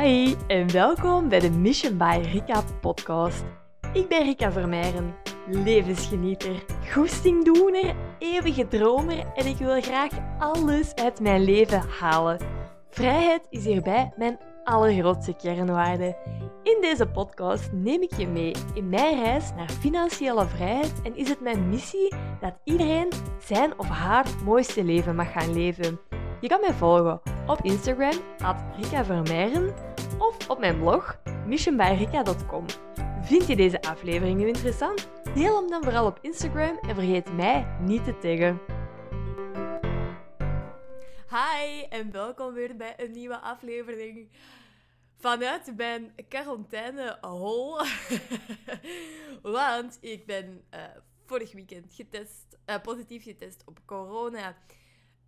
Hi 0.00 0.34
en 0.46 0.72
welkom 0.72 1.28
bij 1.28 1.38
de 1.40 1.50
Mission 1.50 1.96
by 1.96 2.20
Rika 2.32 2.62
podcast. 2.80 3.44
Ik 3.92 4.08
ben 4.08 4.22
Rika 4.22 4.52
Vermeijren, 4.52 5.14
levensgenieter, 5.46 6.64
goestingdoener, 6.92 7.94
eeuwige 8.18 8.68
dromer 8.68 9.26
en 9.34 9.46
ik 9.46 9.56
wil 9.56 9.80
graag 9.80 10.10
alles 10.38 10.94
uit 10.94 11.20
mijn 11.20 11.44
leven 11.44 11.82
halen. 11.98 12.38
Vrijheid 12.90 13.46
is 13.50 13.64
hierbij 13.64 14.12
mijn 14.16 14.38
allergrootste 14.64 15.34
kernwaarde. 15.34 16.16
In 16.62 16.78
deze 16.80 17.06
podcast 17.06 17.72
neem 17.72 18.02
ik 18.02 18.16
je 18.16 18.26
mee 18.26 18.54
in 18.74 18.88
mijn 18.88 19.22
reis 19.22 19.52
naar 19.56 19.70
financiële 19.70 20.46
vrijheid 20.46 20.92
en 21.02 21.16
is 21.16 21.28
het 21.28 21.40
mijn 21.40 21.68
missie 21.68 22.14
dat 22.40 22.54
iedereen 22.64 23.08
zijn 23.38 23.78
of 23.78 23.88
haar 23.88 24.26
mooiste 24.44 24.84
leven 24.84 25.16
mag 25.16 25.32
gaan 25.32 25.52
leven. 25.52 26.00
Je 26.40 26.48
kan 26.48 26.60
mij 26.60 26.72
volgen 26.72 27.20
op 27.46 27.60
Instagram, 27.62 28.14
at 28.42 28.56
Rika 28.76 29.04
of 30.20 30.48
op 30.48 30.58
mijn 30.58 30.78
blog, 30.78 31.20
missionbyrika.com. 31.46 32.64
Vind 33.22 33.46
je 33.46 33.56
deze 33.56 33.82
aflevering 33.82 34.38
nu 34.38 34.46
interessant? 34.46 35.08
Deel 35.34 35.56
hem 35.56 35.70
dan 35.70 35.82
vooral 35.82 36.06
op 36.06 36.18
Instagram 36.22 36.78
en 36.78 36.94
vergeet 36.94 37.32
mij 37.32 37.66
niet 37.80 38.04
te 38.04 38.18
taggen. 38.18 38.60
Hi 41.28 41.82
en 41.88 42.10
welkom 42.12 42.54
weer 42.54 42.76
bij 42.76 42.94
een 42.96 43.10
nieuwe 43.10 43.38
aflevering 43.38 44.28
vanuit 45.18 45.76
mijn 45.76 46.12
quarantainehol. 46.28 47.78
Want 49.42 49.98
ik 50.00 50.26
ben 50.26 50.64
uh, 50.74 50.80
vorig 51.26 51.52
weekend 51.52 51.94
getest, 51.94 52.58
uh, 52.66 52.74
positief 52.82 53.22
getest 53.22 53.62
op 53.66 53.78
corona. 53.84 54.56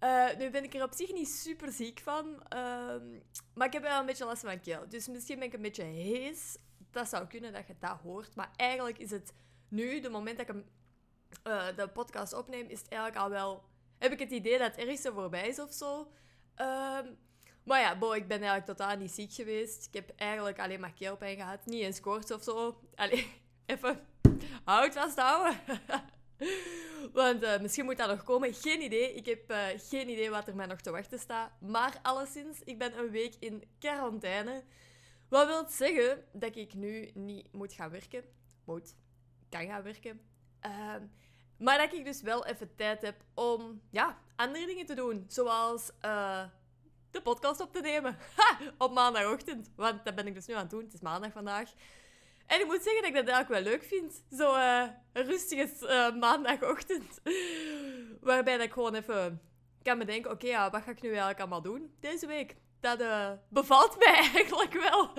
Uh, 0.03 0.37
nu 0.39 0.51
ben 0.51 0.65
ik 0.65 0.75
er 0.75 0.83
op 0.83 0.93
zich 0.93 1.13
niet 1.13 1.29
super 1.29 1.73
ziek 1.73 2.01
van, 2.01 2.43
ehm, 2.49 3.07
maar 3.55 3.67
ik 3.67 3.73
heb 3.73 3.83
wel 3.83 4.01
een 4.01 4.07
beetje 4.07 4.25
last 4.25 4.41
van 4.41 4.49
mijn 4.49 4.61
keel. 4.61 4.89
Dus 4.89 5.09
misschien 5.09 5.39
ben 5.39 5.47
ik 5.47 5.55
een 5.55 5.63
beetje 5.63 5.83
hees. 5.83 6.57
Dat 6.91 7.09
zou 7.09 7.27
kunnen 7.27 7.53
dat 7.53 7.67
je 7.67 7.75
dat 7.79 7.99
hoort. 8.03 8.35
Maar 8.35 8.51
eigenlijk 8.57 8.99
is 8.99 9.11
het 9.11 9.33
nu, 9.69 10.01
de 10.01 10.09
moment 10.09 10.39
dat 10.39 10.49
ik 10.49 10.55
uh, 11.47 11.67
de 11.77 11.89
podcast 11.89 12.33
opneem, 12.33 12.69
is 12.69 12.79
het 12.79 12.89
eigenlijk 12.89 13.23
al 13.23 13.31
wel... 13.31 13.65
Heb 13.99 14.13
ik 14.13 14.19
het 14.19 14.31
idee 14.31 14.59
dat 14.59 14.77
het 14.77 14.87
ergste 14.87 15.13
voorbij 15.13 15.49
is 15.49 15.59
of 15.59 15.73
zo. 15.73 16.13
Uh, 16.61 16.99
maar 17.65 17.81
ja, 17.81 17.99
bo, 17.99 18.13
ik 18.13 18.29
ben 18.29 18.43
eigenlijk 18.43 18.67
totaal 18.67 18.97
niet 18.97 19.13
ziek 19.13 19.33
geweest. 19.33 19.87
Ik 19.87 19.95
heb 19.95 20.13
eigenlijk 20.17 20.59
alleen 20.59 20.81
maar 20.81 20.93
keelpijn 20.93 21.37
gehad. 21.37 21.67
Niet 21.67 21.83
eens 21.83 22.01
koorts 22.01 22.33
of 22.33 22.43
zo. 22.43 22.81
Allee, 22.95 23.33
even 23.67 24.01
hout 24.65 24.95
vasthouden. 24.95 25.61
Want 27.13 27.43
uh, 27.43 27.61
misschien 27.61 27.85
moet 27.85 27.97
dat 27.97 28.09
nog 28.09 28.23
komen. 28.23 28.55
Geen 28.55 28.83
idee. 28.83 29.15
Ik 29.15 29.27
heb 29.27 29.51
uh, 29.51 29.67
geen 29.77 30.09
idee 30.09 30.31
wat 30.31 30.49
er 30.49 30.57
mij 30.57 30.67
nog 30.67 30.81
te 30.81 30.91
wachten 30.91 31.19
staat. 31.19 31.53
Maar 31.61 31.99
alleszins, 32.03 32.61
ik 32.65 32.79
ben 32.79 32.99
een 32.99 33.11
week 33.11 33.35
in 33.39 33.65
quarantaine. 33.79 34.63
Wat 35.29 35.47
wil 35.47 35.65
zeggen 35.69 36.25
dat 36.33 36.57
ik 36.57 36.75
nu 36.75 37.11
niet 37.15 37.53
moet 37.53 37.73
gaan 37.73 37.91
werken. 37.91 38.25
Moet. 38.65 38.95
Kan 39.49 39.67
gaan 39.67 39.83
werken. 39.83 40.21
Uh, 40.67 40.95
maar 41.57 41.79
dat 41.79 41.93
ik 41.93 42.05
dus 42.05 42.23
wel 42.23 42.47
even 42.47 42.75
tijd 42.75 43.03
heb 43.03 43.25
om 43.35 43.81
ja, 43.91 44.19
andere 44.37 44.67
dingen 44.67 44.87
te 44.87 44.95
doen. 44.95 45.25
Zoals 45.29 45.91
uh, 46.05 46.45
de 47.11 47.23
podcast 47.23 47.61
op 47.61 47.73
te 47.73 47.81
nemen. 47.81 48.19
Op 48.79 48.93
maandagochtend. 48.93 49.71
Want 49.77 50.05
dat 50.05 50.15
ben 50.15 50.27
ik 50.27 50.35
dus 50.35 50.47
nu 50.47 50.55
aan 50.55 50.61
het 50.61 50.71
doen. 50.71 50.85
Het 50.85 50.95
is 50.95 51.01
maandag 51.01 51.33
vandaag. 51.33 51.73
En 52.53 52.61
ik 52.61 52.67
moet 52.67 52.83
zeggen 52.83 53.03
dat 53.03 53.11
ik 53.11 53.17
dat 53.17 53.35
eigenlijk 53.35 53.65
wel 53.65 53.73
leuk 53.73 53.83
vind. 53.83 54.25
Zo 54.31 54.55
uh, 54.55 54.85
rustige 55.13 55.69
uh, 55.83 56.21
maandagochtend. 56.21 57.21
Waarbij 58.21 58.57
dat 58.57 58.67
ik 58.67 58.73
gewoon 58.73 58.95
even 58.95 59.41
kan 59.83 59.99
bedenken... 59.99 60.31
Oké, 60.31 60.47
ja, 60.47 60.71
wat 60.71 60.83
ga 60.83 60.91
ik 60.91 61.03
nu 61.03 61.09
eigenlijk 61.09 61.41
allemaal 61.41 61.63
doen 61.63 61.95
deze 62.01 62.27
week? 62.27 62.57
Dat 62.81 63.01
uh, 63.01 63.31
bevalt 63.49 63.99
mij 63.99 64.15
eigenlijk 64.35 64.73
wel. 64.73 65.11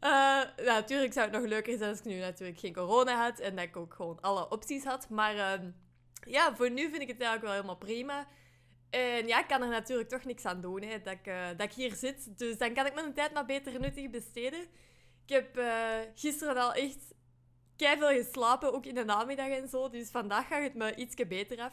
Ja, 0.00 0.54
natuurlijk 0.56 1.12
zou 1.12 1.28
het 1.30 1.40
nog 1.40 1.46
leuker 1.46 1.78
zijn 1.78 1.90
als 1.90 1.98
ik 1.98 2.04
nu 2.04 2.18
natuurlijk 2.18 2.58
geen 2.58 2.74
corona 2.74 3.22
had. 3.22 3.38
En 3.38 3.56
dat 3.56 3.64
ik 3.64 3.76
ook 3.76 3.94
gewoon 3.94 4.20
alle 4.20 4.48
opties 4.50 4.84
had. 4.84 5.08
Maar 5.08 5.36
ehm, 5.36 5.70
ja, 6.26 6.56
voor 6.56 6.70
nu 6.70 6.90
vind 6.90 7.02
ik 7.02 7.08
het 7.08 7.20
eigenlijk 7.20 7.42
wel 7.42 7.52
helemaal 7.52 7.76
prima. 7.76 8.26
En 8.90 9.26
ja, 9.26 9.40
ik 9.40 9.46
kan 9.48 9.62
er 9.62 9.68
natuurlijk 9.68 10.08
toch 10.08 10.24
niks 10.24 10.44
aan 10.44 10.60
doen, 10.60 10.82
hè, 10.82 11.02
dat, 11.02 11.12
ik, 11.12 11.32
dat 11.56 11.66
ik 11.66 11.72
hier 11.72 11.94
zit. 11.94 12.38
Dus 12.38 12.58
dan 12.58 12.74
kan 12.74 12.86
ik 12.86 12.94
mijn 12.94 13.14
tijd 13.14 13.32
maar 13.32 13.46
beter 13.46 13.80
nuttig 13.80 14.10
besteden. 14.10 14.66
Ik 15.26 15.32
heb 15.32 15.58
uh, 15.58 15.98
gisteren 16.14 16.56
al 16.56 16.72
echt 16.72 17.14
veel 17.76 18.08
geslapen, 18.08 18.72
ook 18.72 18.86
in 18.86 18.94
de 18.94 19.04
namiddag 19.04 19.48
en 19.48 19.68
zo. 19.68 19.88
Dus 19.88 20.10
vandaag 20.10 20.46
gaat 20.46 20.62
het 20.62 20.74
me 20.74 20.94
ietsje 20.94 21.26
beter 21.26 21.60
af. 21.60 21.72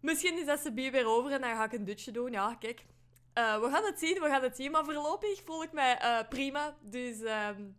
Misschien 0.00 0.38
is 0.38 0.46
dat 0.46 0.60
ze 0.60 0.72
weer 0.72 1.06
over 1.06 1.32
en 1.32 1.40
dan 1.40 1.56
ga 1.56 1.64
ik 1.64 1.72
een 1.72 1.84
dutje 1.84 2.10
doen. 2.10 2.32
Ja, 2.32 2.54
kijk. 2.54 2.84
Uh, 3.34 3.60
we 3.60 3.70
gaan 3.70 3.84
het 3.84 3.98
zien, 3.98 4.20
we 4.20 4.28
gaan 4.28 4.42
het 4.42 4.56
zien. 4.56 4.70
Maar 4.70 4.84
voorlopig 4.84 5.42
voel 5.44 5.62
ik 5.62 5.72
mij 5.72 6.02
uh, 6.02 6.28
prima. 6.28 6.76
Dus 6.80 7.20
um, 7.20 7.76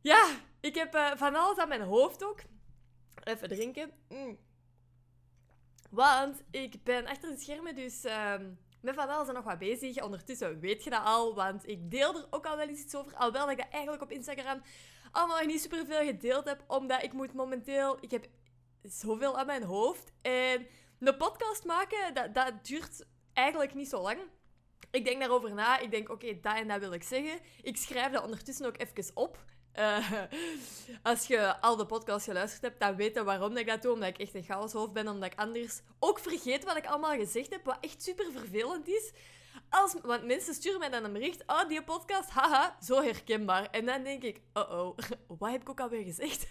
ja, 0.00 0.28
ik 0.60 0.74
heb 0.74 1.14
van 1.16 1.34
alles 1.34 1.58
aan 1.58 1.68
mijn 1.68 1.82
hoofd 1.82 2.24
ook. 2.24 2.40
Even 3.24 3.48
drinken. 3.48 3.92
Mm. 4.08 4.38
Want 5.90 6.42
ik 6.50 6.84
ben 6.84 7.06
achter 7.06 7.30
de 7.30 7.38
schermen, 7.38 7.74
dus 7.74 8.04
um, 8.04 8.58
met 8.80 8.94
van 8.94 9.08
alles 9.08 9.28
nog 9.28 9.44
wat 9.44 9.58
bezig. 9.58 10.02
Ondertussen 10.02 10.60
weet 10.60 10.84
je 10.84 10.90
dat 10.90 11.04
al, 11.04 11.34
want 11.34 11.68
ik 11.68 11.90
deel 11.90 12.16
er 12.16 12.26
ook 12.30 12.46
al 12.46 12.56
wel 12.56 12.68
eens 12.68 12.80
iets 12.80 12.94
over. 12.94 13.14
Alhoewel 13.14 13.42
dat 13.42 13.50
ik 13.50 13.58
dat 13.58 13.72
eigenlijk 13.72 14.02
op 14.02 14.10
Instagram 14.10 14.62
allemaal 15.10 15.44
niet 15.44 15.60
super 15.60 15.86
veel 15.86 16.04
gedeeld 16.04 16.44
heb. 16.44 16.64
Omdat 16.66 17.02
ik 17.02 17.12
moet 17.12 17.34
momenteel... 17.34 17.96
Ik 18.00 18.10
heb 18.10 18.26
zoveel 18.82 19.38
aan 19.38 19.46
mijn 19.46 19.62
hoofd. 19.62 20.12
En 20.22 20.66
een 20.98 21.16
podcast 21.16 21.64
maken, 21.64 22.14
dat, 22.14 22.34
dat 22.34 22.66
duurt 22.66 23.06
eigenlijk 23.32 23.74
niet 23.74 23.88
zo 23.88 24.02
lang. 24.02 24.18
Ik 24.90 25.04
denk 25.04 25.20
daarover 25.20 25.54
na. 25.54 25.78
Ik 25.78 25.90
denk, 25.90 26.08
oké, 26.08 26.40
dat 26.40 26.56
en 26.56 26.68
dat 26.68 26.80
wil 26.80 26.92
ik 26.92 27.02
zeggen. 27.02 27.38
Ik 27.62 27.76
schrijf 27.76 28.12
dat 28.12 28.22
ondertussen 28.22 28.66
ook 28.66 28.78
even 28.78 29.16
op. 29.16 29.44
Uh, 29.78 30.12
als 31.02 31.26
je 31.26 31.60
al 31.60 31.76
de 31.76 31.86
podcast 31.86 32.24
geluisterd 32.24 32.62
hebt, 32.62 32.80
dan 32.80 32.96
weet 32.96 33.14
je 33.14 33.24
waarom 33.24 33.56
ik 33.56 33.66
dat 33.66 33.82
doe. 33.82 33.92
Omdat 33.92 34.08
ik 34.08 34.18
echt 34.18 34.34
een 34.34 34.42
chaoshoofd 34.42 34.92
ben. 34.92 35.08
Omdat 35.08 35.32
ik 35.32 35.38
anders 35.38 35.80
ook 35.98 36.18
vergeet 36.18 36.64
wat 36.64 36.76
ik 36.76 36.86
allemaal 36.86 37.16
gezegd 37.16 37.50
heb. 37.50 37.64
Wat 37.64 37.78
echt 37.80 38.02
super 38.02 38.32
vervelend 38.32 38.88
is. 38.88 39.12
Als, 39.70 39.94
want 40.02 40.24
mensen 40.24 40.54
sturen 40.54 40.78
mij 40.78 40.88
dan 40.88 41.04
een 41.04 41.12
bericht. 41.12 41.42
Oh, 41.46 41.68
die 41.68 41.82
podcast, 41.82 42.30
haha, 42.30 42.76
zo 42.82 43.02
herkenbaar. 43.02 43.70
En 43.70 43.86
dan 43.86 44.02
denk 44.02 44.22
ik, 44.22 44.40
oh 44.52 44.70
oh, 44.70 44.98
wat 45.38 45.50
heb 45.50 45.60
ik 45.60 45.68
ook 45.68 45.80
alweer 45.80 46.04
gezegd? 46.04 46.46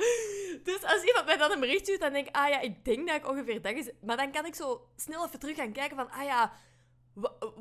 dus 0.64 0.82
als 0.82 1.02
iemand 1.02 1.26
mij 1.26 1.36
dan 1.36 1.52
een 1.52 1.60
bericht 1.60 1.82
stuurt, 1.82 2.00
dan 2.00 2.12
denk 2.12 2.28
ik, 2.28 2.36
ah 2.36 2.48
ja, 2.48 2.60
ik 2.60 2.84
denk 2.84 3.06
dat 3.06 3.16
ik 3.16 3.28
ongeveer 3.28 3.62
dat 3.62 3.74
is. 3.74 3.90
Maar 4.00 4.16
dan 4.16 4.32
kan 4.32 4.46
ik 4.46 4.54
zo 4.54 4.88
snel 4.96 5.26
even 5.26 5.38
terug 5.38 5.56
gaan 5.56 5.72
kijken 5.72 5.96
van, 5.96 6.10
ah 6.10 6.24
ja 6.24 6.52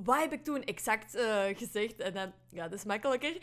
wat 0.04 0.20
heb 0.20 0.34
ik 0.34 0.44
toen 0.44 0.64
exact 0.64 1.16
uh, 1.16 1.44
gezegd? 1.54 2.00
En 2.00 2.14
dan, 2.14 2.34
ja, 2.50 2.68
dat 2.68 2.80
is 2.80 2.86
makkelijker. 2.86 3.38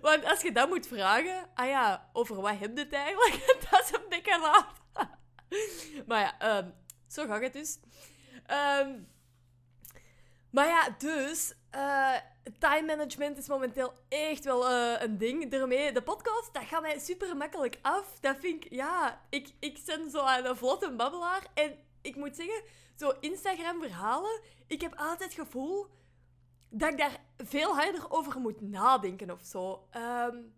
Want 0.00 0.24
als 0.24 0.42
je 0.42 0.52
dat 0.52 0.68
moet 0.68 0.86
vragen, 0.86 1.48
ah 1.54 1.68
ja, 1.68 2.10
over 2.12 2.40
wat 2.40 2.58
heb 2.58 2.76
je 2.76 2.82
het 2.82 2.92
eigenlijk? 2.92 3.56
dat 3.70 3.80
is 3.80 3.92
een 3.92 4.08
beetje 4.08 4.40
laat. 4.40 4.82
maar 6.08 6.20
ja, 6.20 6.58
um, 6.58 6.74
zo 7.08 7.26
gaat 7.26 7.42
het 7.42 7.52
dus. 7.52 7.78
Um, 8.80 9.12
maar 10.50 10.66
ja, 10.66 10.94
dus, 10.98 11.54
uh, 11.74 12.14
time 12.58 12.86
management 12.86 13.38
is 13.38 13.48
momenteel 13.48 13.92
echt 14.08 14.44
wel 14.44 14.70
uh, 14.70 14.94
een 14.98 15.18
ding. 15.18 15.50
Daarmee, 15.50 15.92
de 15.92 16.02
podcast, 16.02 16.54
dat 16.54 16.62
gaat 16.62 16.82
mij 16.82 16.98
super 16.98 17.36
makkelijk 17.36 17.78
af. 17.82 18.18
Dat 18.20 18.36
vind 18.40 18.64
ik, 18.64 18.72
ja, 18.72 19.20
ik, 19.30 19.48
ik 19.58 19.78
ben 19.86 20.10
zo 20.10 20.26
een 20.26 20.56
vlotte 20.56 20.90
babbelaar. 20.90 21.46
En 21.54 21.78
ik 22.02 22.16
moet 22.16 22.36
zeggen, 22.36 22.62
zo 22.96 23.12
Instagram-verhalen, 23.20 24.40
ik 24.66 24.80
heb 24.80 24.94
altijd 24.96 25.36
het 25.36 25.46
gevoel 25.46 25.86
dat 26.68 26.92
ik 26.92 26.98
daar 26.98 27.20
veel 27.36 27.74
harder 27.74 28.10
over 28.10 28.40
moet 28.40 28.60
nadenken 28.60 29.30
of 29.30 29.40
zo. 29.42 29.88
Um, 29.96 30.54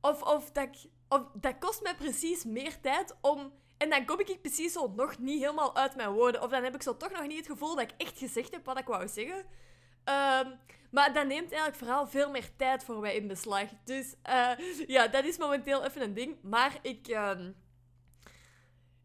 of, 0.00 0.22
of, 0.22 0.50
dat 0.50 0.88
of 1.08 1.22
dat 1.34 1.58
kost 1.58 1.82
mij 1.82 1.94
precies 1.94 2.44
meer 2.44 2.80
tijd 2.80 3.16
om... 3.20 3.52
En 3.76 3.90
dan 3.90 4.04
kom 4.04 4.20
ik 4.20 4.40
precies 4.40 4.72
zo 4.72 4.92
nog 4.96 5.18
niet 5.18 5.40
helemaal 5.40 5.76
uit 5.76 5.96
mijn 5.96 6.10
woorden. 6.10 6.42
Of 6.42 6.50
dan 6.50 6.64
heb 6.64 6.74
ik 6.74 6.82
zo 6.82 6.96
toch 6.96 7.10
nog 7.10 7.26
niet 7.26 7.36
het 7.36 7.46
gevoel 7.46 7.74
dat 7.74 7.84
ik 7.84 7.94
echt 7.96 8.18
gezegd 8.18 8.50
heb 8.50 8.64
wat 8.64 8.78
ik 8.78 8.86
wou 8.86 9.08
zeggen. 9.08 9.36
Um, 9.36 10.58
maar 10.90 11.12
dat 11.12 11.26
neemt 11.26 11.52
eigenlijk 11.52 11.76
vooral 11.76 12.06
veel 12.06 12.30
meer 12.30 12.56
tijd 12.56 12.84
voor 12.84 13.00
mij 13.00 13.14
in 13.14 13.26
beslag. 13.26 13.68
Dus 13.84 14.14
uh, 14.28 14.50
ja, 14.86 15.08
dat 15.08 15.24
is 15.24 15.38
momenteel 15.38 15.84
even 15.84 16.02
een 16.02 16.14
ding. 16.14 16.36
Maar 16.42 16.78
ik... 16.82 17.08
Um, 17.08 17.56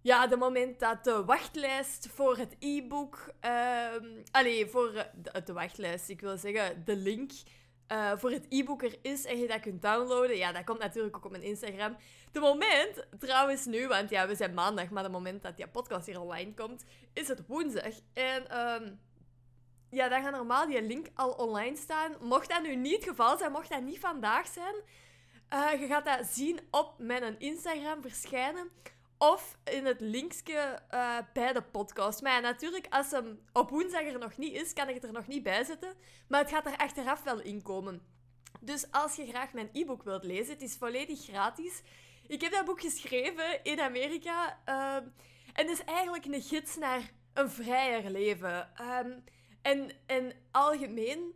ja, 0.06 0.28
de 0.28 0.38
moment 0.38 0.80
dat 0.80 1.04
de 1.04 1.25
wachtlijst 1.25 2.07
voor 2.13 2.38
het 2.38 2.56
e-book. 2.60 3.34
Uh, 3.46 3.86
allee, 4.31 4.68
voor 4.68 4.92
de, 5.13 5.42
de, 5.44 5.54
wachtlijst, 5.54 6.10
ik 6.10 6.22
wil 6.22 6.38
zeggen, 6.38 6.84
de 6.86 6.96
link 6.96 7.31
uh, 7.92 8.12
voor 8.18 8.31
het 8.31 8.46
e-book 8.50 8.84
er 8.84 8.98
is 9.02 9.25
en 9.25 9.40
je 9.40 9.48
dat 9.48 9.60
kunt 9.60 9.81
downloaden. 9.81 10.38
Ja, 10.38 10.52
dat 10.52 10.63
komt 10.63 10.80
natuurlijk 10.80 11.16
ook 11.16 11.25
op 11.25 11.31
mijn 11.31 11.44
Instagram. 11.44 11.96
De 12.31 12.40
moment, 12.40 13.07
trouwens 13.19 13.66
nu, 13.66 13.88
want 13.88 14.10
ja, 14.10 14.28
we 14.28 14.36
zijn 14.36 14.54
maandag, 14.54 14.90
maar 14.90 15.04
de 15.04 15.10
moment 15.10 15.42
dat 15.42 15.57
die 15.57 15.68
podcast 15.68 16.06
hier 16.06 16.22
online 16.22 16.54
komt, 16.54 16.86
is 17.13 17.28
het 17.28 17.48
woensdag. 17.48 17.94
En 18.13 18.60
um, 18.60 19.00
ja, 19.90 20.10
dan 20.10 20.22
gaat 20.22 20.31
normaal 20.31 20.68
die 20.68 20.81
link 20.81 21.07
al 21.13 21.31
online 21.31 21.75
staan. 21.75 22.16
Mocht 22.19 22.50
dat 22.50 22.62
nu 22.62 22.75
niet 22.75 22.96
het 22.96 23.10
geval 23.10 23.38
zijn, 23.38 23.52
mocht 23.52 23.69
dat 23.69 23.81
niet 23.81 24.00
vandaag 24.00 24.48
zijn, 24.48 24.75
uh, 25.54 25.81
je 25.81 25.88
gaat 25.88 26.06
dat 26.06 26.25
zien 26.25 26.60
op 26.72 26.94
mijn 26.98 27.40
Instagram 27.40 28.02
verschijnen. 28.02 28.69
Of 29.18 29.58
in 29.64 29.86
het 29.86 30.00
linkje 30.00 30.80
uh, 30.94 31.18
bij 31.34 31.54
de 31.54 31.62
podcast. 31.62 32.22
Maar 32.22 32.42
natuurlijk, 32.42 32.88
als 32.90 33.12
hem 33.12 33.40
op 33.54 33.70
woensdag 33.70 34.02
er 34.02 34.20
nog 34.20 34.38
niet 34.38 34.54
is, 34.54 34.74
kan 34.74 34.90
ik 34.90 34.94
het 34.94 35.04
er 35.04 35.12
nog 35.12 35.28
niet 35.28 35.44
bij 35.44 35.64
zetten. 35.64 35.94
Maar 36.28 36.40
het 36.40 36.50
gaat 36.50 36.66
er 36.66 36.78
achteraf 36.78 37.24
wel 37.24 37.42
in 37.42 37.62
komen. 37.62 38.02
Dus 38.62 38.92
als 38.92 39.16
je 39.16 39.28
graag 39.28 39.54
mijn 39.54 39.70
e-book 39.74 40.04
wilt 40.04 40.24
lezen, 40.24 40.54
het 40.54 40.62
is 40.62 40.76
volledig 40.76 41.24
gratis. 41.24 41.82
Ik 42.28 42.42
heb 42.42 42.52
dat 42.52 42.66
boek 42.66 42.82
geschreven 42.82 43.64
in 43.64 43.80
Amerika. 43.80 44.60
ehm, 44.66 45.04
en 45.54 45.68
het 45.68 45.70
is 45.70 45.84
eigenlijk 45.84 46.26
een 46.26 46.42
gids 46.42 46.78
naar 46.78 47.12
een 47.34 47.50
vrijer 47.50 48.10
leven. 48.12 48.76
Ehm, 48.76 49.12
en, 49.62 49.92
en 50.06 50.34
algemeen 50.52 51.34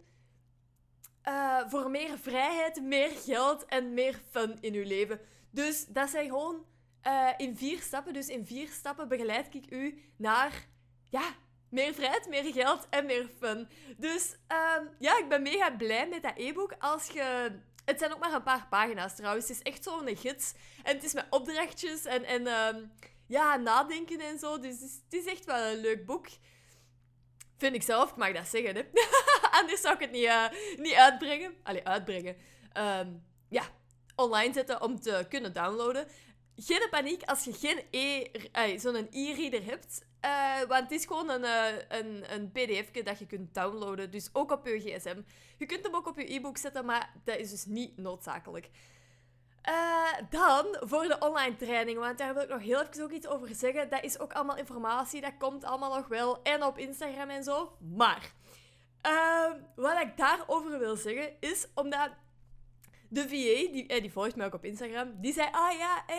eh, 1.21 1.59
voor 1.67 1.89
meer 1.89 2.17
vrijheid, 2.17 2.81
meer 2.81 3.09
geld 3.09 3.65
en 3.65 3.93
meer 3.93 4.21
fun 4.29 4.57
in 4.61 4.73
uw 4.73 4.83
leven. 4.83 5.19
Dus 5.51 5.85
dat 5.85 6.09
zijn 6.09 6.29
gewoon 6.29 6.65
eh, 7.01 7.29
in 7.37 7.57
vier 7.57 7.81
stappen. 7.81 8.13
Dus 8.13 8.27
in 8.27 8.45
vier 8.45 8.67
stappen 8.67 9.07
begeleid 9.07 9.53
ik 9.55 9.71
u 9.71 10.03
naar 10.15 10.67
ja, 11.09 11.35
meer 11.69 11.93
vrijheid, 11.93 12.27
meer 12.29 12.53
geld 12.53 12.87
en 12.89 13.05
meer 13.05 13.29
fun. 13.39 13.67
Dus 13.97 14.35
ehm, 14.47 14.83
ja, 14.99 15.17
ik 15.17 15.29
ben 15.29 15.41
mega 15.41 15.71
blij 15.71 16.07
met 16.07 16.23
dat 16.23 16.33
e-book. 16.35 16.75
Als 16.79 17.07
je... 17.07 17.51
Het 17.85 17.99
zijn 17.99 18.13
ook 18.13 18.19
maar 18.19 18.33
een 18.33 18.43
paar 18.43 18.67
pagina's 18.69 19.15
trouwens. 19.15 19.47
Het 19.47 19.57
is 19.57 19.63
echt 19.63 19.83
zo'n 19.83 20.17
gids. 20.17 20.53
En 20.83 20.95
het 20.95 21.03
is 21.03 21.13
met 21.13 21.25
opdrachtjes 21.29 22.05
en, 22.05 22.23
en 22.23 22.47
ehm, 22.47 22.85
ja, 23.27 23.55
nadenken 23.55 24.19
en 24.19 24.39
zo. 24.39 24.59
Dus 24.59 24.79
het 24.79 25.13
is, 25.13 25.25
echt 25.25 25.45
wel 25.45 25.71
een 25.71 25.79
leuk 25.81 26.05
boek. 26.05 26.27
Vind 27.57 27.75
ik 27.75 27.83
zelf, 27.83 28.09
ik 28.09 28.15
mag 28.15 28.31
dat 28.31 28.47
zeggen, 28.47 28.75
hè. 28.75 28.83
Anders 29.59 29.81
zou 29.81 29.93
ik 29.93 30.01
het 30.01 30.11
niet, 30.11 30.25
eh, 30.25 30.45
niet 30.77 30.93
uitbrengen. 30.93 31.53
Allee, 31.63 31.87
uitbrengen. 31.87 32.35
Ehm, 32.73 33.07
ja, 33.49 33.63
online 34.15 34.53
zetten 34.53 34.81
om 34.81 34.99
te 34.99 35.25
kunnen 35.29 35.53
downloaden. 35.53 36.07
Geen 36.61 36.87
paniek 36.89 37.23
als 37.23 37.43
je 37.43 37.53
geen 37.53 37.81
e, 37.91 38.77
zo'n 38.77 39.07
e-reader 39.11 39.65
hebt. 39.65 40.07
eh, 40.19 40.59
want 40.67 40.81
het 40.81 40.91
is 40.91 41.05
gewoon 41.05 41.29
een, 41.29 41.43
eh, 41.43 41.99
een, 41.99 42.33
een 42.33 42.51
pdf 42.51 42.91
dat 43.03 43.19
je 43.19 43.25
kunt 43.25 43.53
downloaden. 43.53 44.11
Dus 44.11 44.29
ook 44.33 44.51
op 44.51 44.65
je 44.67 44.79
gsm. 44.79 45.21
Je 45.57 45.65
kunt 45.65 45.83
hem 45.83 45.95
ook 45.95 46.07
op 46.07 46.19
je 46.19 46.33
e-book 46.33 46.57
zetten, 46.57 46.85
maar 46.85 47.13
dat 47.23 47.37
is 47.37 47.49
dus 47.49 47.65
niet 47.65 47.97
noodzakelijk. 47.97 48.69
Eh, 49.61 50.13
dan 50.29 50.65
voor 50.79 51.03
de 51.03 51.17
online 51.19 51.55
training, 51.55 51.97
want 51.97 52.17
daar 52.17 52.33
wil 52.33 52.43
ik 52.43 52.49
nog 52.49 52.61
heel 52.61 52.81
even 52.81 53.03
ook 53.03 53.11
iets 53.11 53.27
over 53.27 53.55
zeggen. 53.55 53.89
Dat 53.89 54.03
is 54.03 54.19
ook 54.19 54.33
allemaal 54.33 54.57
informatie, 54.57 55.21
dat 55.21 55.37
komt 55.37 55.63
allemaal 55.63 55.95
nog 55.95 56.07
wel. 56.07 56.41
En 56.43 56.63
op 56.63 56.77
Instagram 56.77 57.29
en 57.29 57.43
zo. 57.43 57.77
Maar, 57.95 58.31
eh, 59.01 59.51
wat 59.75 60.01
ik 60.01 60.17
daarover 60.17 60.79
wil 60.79 60.95
zeggen, 60.95 61.33
is 61.39 61.67
omdat 61.75 62.09
de 63.09 63.21
VA, 63.21 63.71
die, 63.71 64.01
die 64.01 64.11
volgt 64.11 64.35
mij 64.35 64.45
ook 64.45 64.53
op 64.53 64.65
Instagram, 64.65 65.13
die 65.21 65.33
zei, 65.33 65.47
ah 65.51 65.77
ja, 65.77 66.03
eh, 66.07 66.15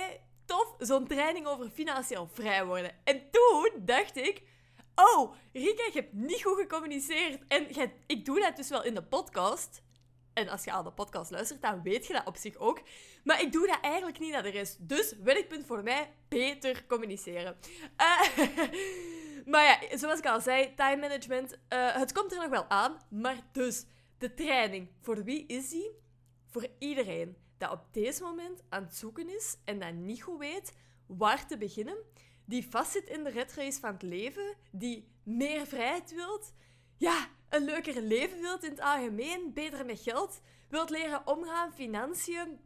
tof, 0.50 0.74
zo'n 0.78 1.06
training 1.06 1.46
over 1.46 1.70
financieel 1.70 2.28
vrij 2.32 2.64
worden. 2.64 2.92
En 3.04 3.30
toen 3.30 3.70
dacht 3.84 4.16
ik, 4.16 4.42
oh, 4.94 5.34
Rika, 5.52 5.84
je 5.84 5.90
hebt 5.92 6.12
niet 6.12 6.42
goed 6.42 6.56
gecommuniceerd. 6.60 7.42
En 7.48 7.66
ik 8.06 8.24
doe 8.24 8.40
dat 8.40 8.56
dus 8.56 8.68
wel 8.68 8.84
in 8.84 8.94
de 8.94 9.02
podcast. 9.02 9.82
En 10.32 10.48
als 10.48 10.64
je 10.64 10.70
aan 10.70 10.84
de 10.84 10.92
podcast 10.92 11.30
luistert, 11.30 11.62
dan 11.62 11.82
weet 11.82 12.06
je 12.06 12.12
dat 12.12 12.26
op 12.26 12.36
zich 12.36 12.56
ook. 12.56 12.80
Maar 13.24 13.40
ik 13.40 13.52
doe 13.52 13.66
dat 13.66 13.78
eigenlijk 13.80 14.18
niet 14.18 14.32
naar 14.32 14.42
de 14.42 14.50
rest. 14.50 14.88
Dus 14.88 15.14
werkpunt 15.22 15.66
voor 15.66 15.82
mij, 15.82 16.10
beter 16.28 16.86
communiceren. 16.86 17.56
Eh, 17.96 18.38
maar 19.52 19.64
ja, 19.64 19.96
zoals 19.96 20.18
ik 20.18 20.26
al 20.26 20.40
zei, 20.40 20.74
time 20.74 20.96
management, 20.96 21.58
eh, 21.68 21.94
het 21.94 22.12
komt 22.12 22.32
er 22.32 22.38
nog 22.38 22.48
wel 22.48 22.68
aan. 22.68 23.00
Maar 23.08 23.36
dus, 23.52 23.84
de 24.18 24.34
training, 24.34 24.88
voor 25.00 25.24
wie 25.24 25.46
is 25.46 25.68
die? 25.68 25.90
Voor 26.46 26.66
iedereen 26.78 27.36
dat 27.60 27.70
op 27.70 27.84
deze 27.90 28.22
moment 28.22 28.62
aan 28.68 28.82
het 28.82 28.96
zoeken 28.96 29.28
is 29.28 29.56
en 29.64 29.78
dat 29.78 29.92
niet 29.92 30.22
goed 30.22 30.38
weet 30.38 30.72
waar 31.06 31.46
te 31.46 31.58
beginnen, 31.58 31.96
die 32.44 32.68
vastzit 32.70 33.08
in 33.08 33.24
de 33.24 33.30
red 33.30 33.54
race 33.54 33.80
van 33.80 33.92
het 33.92 34.02
leven, 34.02 34.56
die 34.70 35.08
meer 35.22 35.66
vrijheid 35.66 36.14
wilt, 36.14 36.52
ja, 36.96 37.28
een 37.48 37.64
leuker 37.64 38.02
leven 38.02 38.40
wilt 38.40 38.64
in 38.64 38.70
het 38.70 38.80
algemeen, 38.80 39.52
beter 39.52 39.86
met 39.86 40.00
geld, 40.00 40.40
wilt 40.68 40.90
leren 40.90 41.26
omgaan, 41.26 41.72
financiën, 41.72 42.60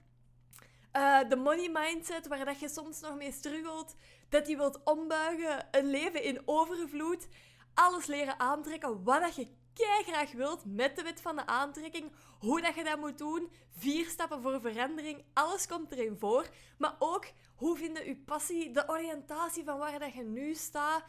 eh, 0.92 1.28
de 1.28 1.36
money 1.36 1.70
mindset 1.72 2.26
waar 2.26 2.44
dat 2.44 2.60
je 2.60 2.68
soms 2.68 3.00
nog 3.00 3.16
mee 3.16 3.32
struggelt, 3.32 3.94
dat 4.28 4.46
die 4.46 4.56
wilt 4.56 4.82
ombuigen, 4.84 5.68
een 5.70 5.90
leven 5.90 6.22
in 6.22 6.42
overvloed, 6.44 7.28
alles 7.74 8.06
leren 8.06 8.40
aantrekken 8.40 9.02
wat 9.04 9.20
dat 9.20 9.34
je 9.34 9.48
graag 9.82 10.32
wilt 10.32 10.64
met 10.64 10.96
de 10.96 11.02
wet 11.02 11.20
van 11.20 11.36
de 11.36 11.46
aantrekking, 11.46 12.12
hoe 12.38 12.60
dat 12.60 12.74
je 12.74 12.84
dat 12.84 12.98
moet 12.98 13.18
doen, 13.18 13.50
vier 13.76 14.06
stappen 14.06 14.42
voor 14.42 14.60
verandering, 14.60 15.24
alles 15.32 15.66
komt 15.66 15.92
erin 15.92 16.18
voor, 16.18 16.48
maar 16.78 16.96
ook 16.98 17.26
hoe 17.54 17.76
vinden 17.76 18.06
je 18.06 18.16
passie, 18.16 18.70
de 18.70 18.88
oriëntatie 18.88 19.64
van 19.64 19.78
waar 19.78 19.98
dat 19.98 20.12
je 20.12 20.22
nu 20.22 20.54
staat, 20.54 21.04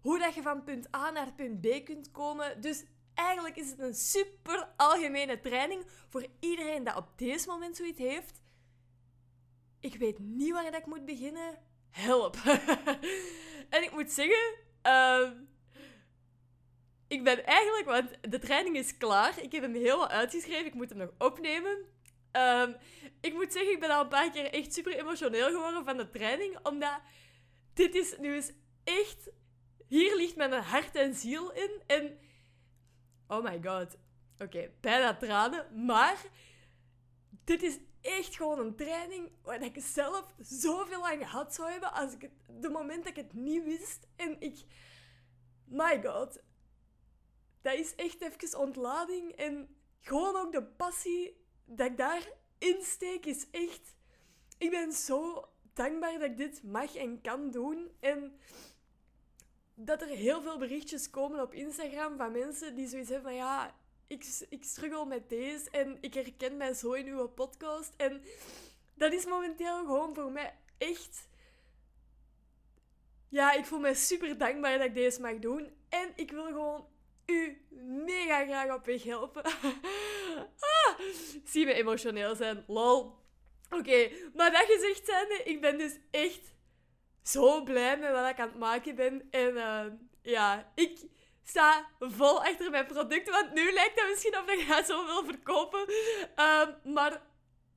hoe 0.00 0.18
dat 0.18 0.34
je 0.34 0.42
van 0.42 0.64
punt 0.64 0.94
A 0.94 1.10
naar 1.10 1.32
punt 1.32 1.60
B 1.60 1.84
kunt 1.84 2.10
komen. 2.10 2.60
Dus 2.60 2.84
eigenlijk 3.14 3.56
is 3.56 3.70
het 3.70 3.78
een 3.78 3.94
super 3.94 4.68
algemene 4.76 5.40
training 5.40 5.84
voor 6.08 6.26
iedereen 6.40 6.84
dat 6.84 6.96
op 6.96 7.08
deze 7.16 7.48
moment 7.48 7.76
zoiets 7.76 7.98
heeft. 7.98 8.40
Ik 9.80 9.94
weet 9.94 10.18
niet 10.18 10.52
waar 10.52 10.70
dat 10.70 10.80
ik 10.80 10.86
moet 10.86 11.04
beginnen. 11.04 11.58
Help. 11.90 12.36
en 13.74 13.82
ik 13.82 13.92
moet 13.92 14.10
zeggen, 14.10 14.54
ehm, 14.82 15.32
ik 17.12 17.24
ben 17.24 17.46
eigenlijk, 17.46 17.84
want 17.84 18.32
de 18.32 18.38
training 18.38 18.76
is 18.76 18.96
klaar. 18.96 19.42
Ik 19.42 19.52
heb 19.52 19.62
hem 19.62 19.74
helemaal 19.74 20.08
uitgeschreven. 20.08 20.66
Ik 20.66 20.74
moet 20.74 20.88
hem 20.88 20.98
nog 20.98 21.10
opnemen. 21.18 21.78
Ehm, 22.30 22.72
ik 23.20 23.32
moet 23.32 23.52
zeggen, 23.52 23.72
ik 23.72 23.80
ben 23.80 23.90
al 23.90 24.02
een 24.02 24.08
paar 24.08 24.30
keer 24.30 24.52
echt 24.52 24.74
super 24.74 24.98
emotioneel 24.98 25.50
geworden 25.50 25.84
van 25.84 25.96
de 25.96 26.10
training. 26.10 26.58
Omdat 26.62 27.00
dit 27.74 27.94
is 27.94 28.18
nu 28.18 28.34
eens 28.34 28.52
echt... 28.84 29.30
Hier 29.88 30.16
ligt 30.16 30.36
mijn 30.36 30.52
hart 30.52 30.94
en 30.94 31.14
ziel 31.14 31.52
in. 31.52 31.82
En... 31.86 32.18
Oh 33.26 33.44
my 33.44 33.60
god. 33.62 33.96
Oké, 34.38 34.70
bijna 34.80 35.16
tranen. 35.16 35.84
Maar... 35.84 36.16
Dit 37.44 37.62
is 37.62 37.78
echt 38.00 38.36
gewoon 38.36 38.58
een 38.58 38.76
training 38.76 39.32
waar 39.42 39.62
ik 39.62 39.76
zelf 39.80 40.34
zoveel 40.38 41.08
aan 41.08 41.18
gehad 41.18 41.54
zou 41.54 41.70
hebben 41.70 41.92
als 41.92 42.12
ik 42.12 42.22
het... 42.22 42.62
De 42.62 42.68
moment 42.68 43.04
dat 43.04 43.16
ik 43.16 43.24
het 43.24 43.32
niet 43.32 43.64
wist. 43.64 44.06
En 44.16 44.40
ik... 44.40 44.64
My 45.64 46.02
god 46.02 46.42
dat 47.62 47.74
is 47.74 47.94
echt 47.94 48.20
even 48.20 48.58
ontlading. 48.58 49.32
En 49.32 49.76
gewoon 50.00 50.36
ook 50.36 50.52
de 50.52 50.62
passie 50.62 51.46
dat 51.64 51.86
ik 51.86 51.96
daarin 51.96 52.82
steek 52.82 53.26
is 53.26 53.46
echt... 53.50 53.94
Ik 54.58 54.70
ben 54.70 54.92
zo 54.92 55.48
dankbaar 55.72 56.12
dat 56.12 56.30
ik 56.30 56.36
dit 56.36 56.62
mag 56.62 56.94
en 56.94 57.20
kan 57.20 57.50
doen. 57.50 57.90
En 58.00 58.38
dat 59.74 60.00
er 60.00 60.08
heel 60.08 60.42
veel 60.42 60.58
berichtjes 60.58 61.10
komen 61.10 61.42
op 61.42 61.54
Instagram 61.54 62.16
van 62.16 62.32
mensen 62.32 62.74
die 62.74 62.88
zoiets 62.88 63.10
hebben 63.10 63.30
van... 63.30 63.40
Ja, 63.40 63.74
ik, 64.06 64.44
ik 64.48 64.64
struggle 64.64 65.06
met 65.06 65.28
deze 65.28 65.70
en 65.70 65.98
ik 66.00 66.14
herken 66.14 66.56
mij 66.56 66.74
zo 66.74 66.92
in 66.92 67.06
uw 67.06 67.28
podcast. 67.28 67.92
En 67.96 68.22
dat 68.94 69.12
is 69.12 69.24
momenteel 69.24 69.76
gewoon 69.76 70.14
voor 70.14 70.32
mij 70.32 70.54
echt... 70.78 71.30
Ja, 73.28 73.52
ik 73.52 73.64
voel 73.64 73.78
me 73.78 73.94
super 73.94 74.38
dankbaar 74.38 74.78
dat 74.78 74.86
ik 74.86 74.94
deze 74.94 75.20
mag 75.20 75.38
doen. 75.38 75.72
En 75.88 76.12
ik 76.14 76.30
wil 76.30 76.44
gewoon 76.44 76.86
u 77.26 77.66
mega 78.04 78.44
graag 78.44 78.74
op 78.74 78.86
weg 78.86 79.02
helpen. 79.02 79.42
ah, 80.74 81.00
zie 81.44 81.66
me 81.66 81.72
emotioneel 81.72 82.34
zijn, 82.34 82.64
lol. 82.66 83.20
Oké, 83.70 84.10
maar 84.34 84.52
dat 84.52 84.64
gezegd 84.66 85.06
zijnde, 85.06 85.42
ik 85.44 85.60
ben 85.60 85.78
dus 85.78 85.98
echt 86.10 86.54
zo 87.22 87.62
blij 87.62 87.98
met 87.98 88.12
wat 88.12 88.28
ik 88.28 88.40
aan 88.40 88.48
het 88.48 88.58
maken 88.58 88.94
ben. 88.94 89.28
En 89.30 89.56
eh, 89.56 89.86
ja, 90.22 90.72
ik 90.74 90.98
sta 91.42 91.88
vol 91.98 92.44
achter 92.44 92.70
mijn 92.70 92.86
product, 92.86 93.30
want 93.30 93.52
nu 93.52 93.72
lijkt 93.72 94.00
het 94.00 94.10
misschien 94.10 94.38
of 94.38 94.50
ik 94.50 94.60
ga 94.60 94.84
zoveel 94.84 95.24
verkopen. 95.24 95.84
Ehm, 96.34 96.70
maar 96.84 97.22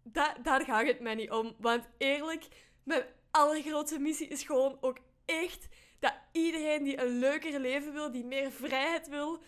da 0.04 0.36
daar 0.44 0.62
gaat 0.62 0.88
het 0.88 1.00
mij 1.00 1.16
niet 1.16 1.32
om. 1.32 1.56
Want 1.60 1.90
eerlijk, 1.98 2.48
mijn 2.84 3.06
allergrootste 3.32 4.00
missie 4.00 4.28
is 4.28 4.44
gewoon 4.44 4.78
ook 4.82 4.98
echt 5.25 5.68
dat 6.00 6.14
iedereen 6.32 6.84
die 6.84 7.02
een 7.02 7.20
leuker 7.20 7.60
leven 7.60 7.94
wil, 7.94 8.12
die 8.12 8.25
meer 8.25 8.52
vrijheid 8.52 9.08
wil, 9.08 9.42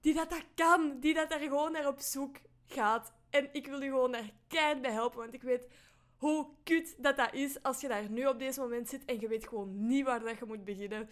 die 0.00 0.14
dat, 0.14 0.30
dat 0.30 0.44
kan, 0.54 1.00
die 1.00 1.14
dat 1.14 1.30
daar 1.30 1.38
gewoon 1.38 1.72
naar 1.72 1.88
op 1.88 2.00
zoek 2.00 2.36
gaat. 2.66 3.12
En 3.30 3.48
ik 3.52 3.66
wil 3.66 3.82
u 3.82 3.86
gewoon 3.86 4.12
daar 4.12 4.30
keihard 4.48 4.82
bij 4.82 4.90
helpen, 4.90 5.18
want 5.18 5.34
ik 5.34 5.42
weet 5.42 5.62
hoe 6.16 6.48
kut 6.64 6.94
dat 6.98 7.16
dat 7.16 7.32
is 7.32 7.62
als 7.62 7.80
je 7.80 7.88
daar 7.88 8.10
nu 8.10 8.26
op 8.26 8.38
deze 8.38 8.60
moment 8.60 8.88
zit 8.88 9.04
en 9.04 9.20
je 9.20 9.28
weet 9.28 9.48
gewoon 9.48 9.86
niet 9.86 10.04
waar 10.04 10.20
dat 10.20 10.38
je 10.38 10.44
moet 10.44 10.64
beginnen. 10.64 11.10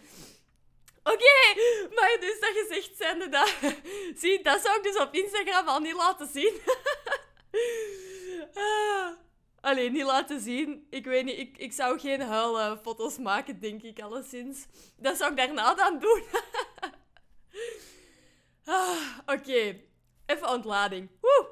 Oké, 1.03 1.61
maar 1.95 2.17
dus 2.19 2.39
dat 2.39 2.51
gezegd 2.53 2.97
zijnde 2.97 3.29
dat... 3.29 3.53
Zie, 4.21 4.43
dat 4.43 4.61
zou 4.61 4.77
ik 4.77 4.83
dus 4.83 4.97
op 4.97 5.13
Instagram 5.13 5.67
al 5.67 5.79
niet 5.79 5.95
laten 5.95 6.27
zien. 6.27 6.53
ah. 8.53 9.11
Allee, 9.61 9.91
niet 9.91 10.03
laten 10.03 10.39
zien. 10.39 10.87
Ik 10.89 11.05
weet 11.05 11.25
niet, 11.25 11.37
ik, 11.37 11.57
ik 11.57 11.73
zou 11.73 11.99
geen 11.99 12.21
huilfoto's 12.21 13.17
maken, 13.17 13.59
denk 13.59 13.81
ik, 13.81 14.01
alleszins. 14.01 14.65
Dat 14.97 15.17
zou 15.17 15.31
ik 15.31 15.37
daarna 15.37 15.73
dan 15.73 15.99
doen. 15.99 16.23
ah, 18.75 19.19
Oké, 19.25 19.81
even 20.25 20.49
ontlading. 20.49 21.09
Woe! 21.21 21.47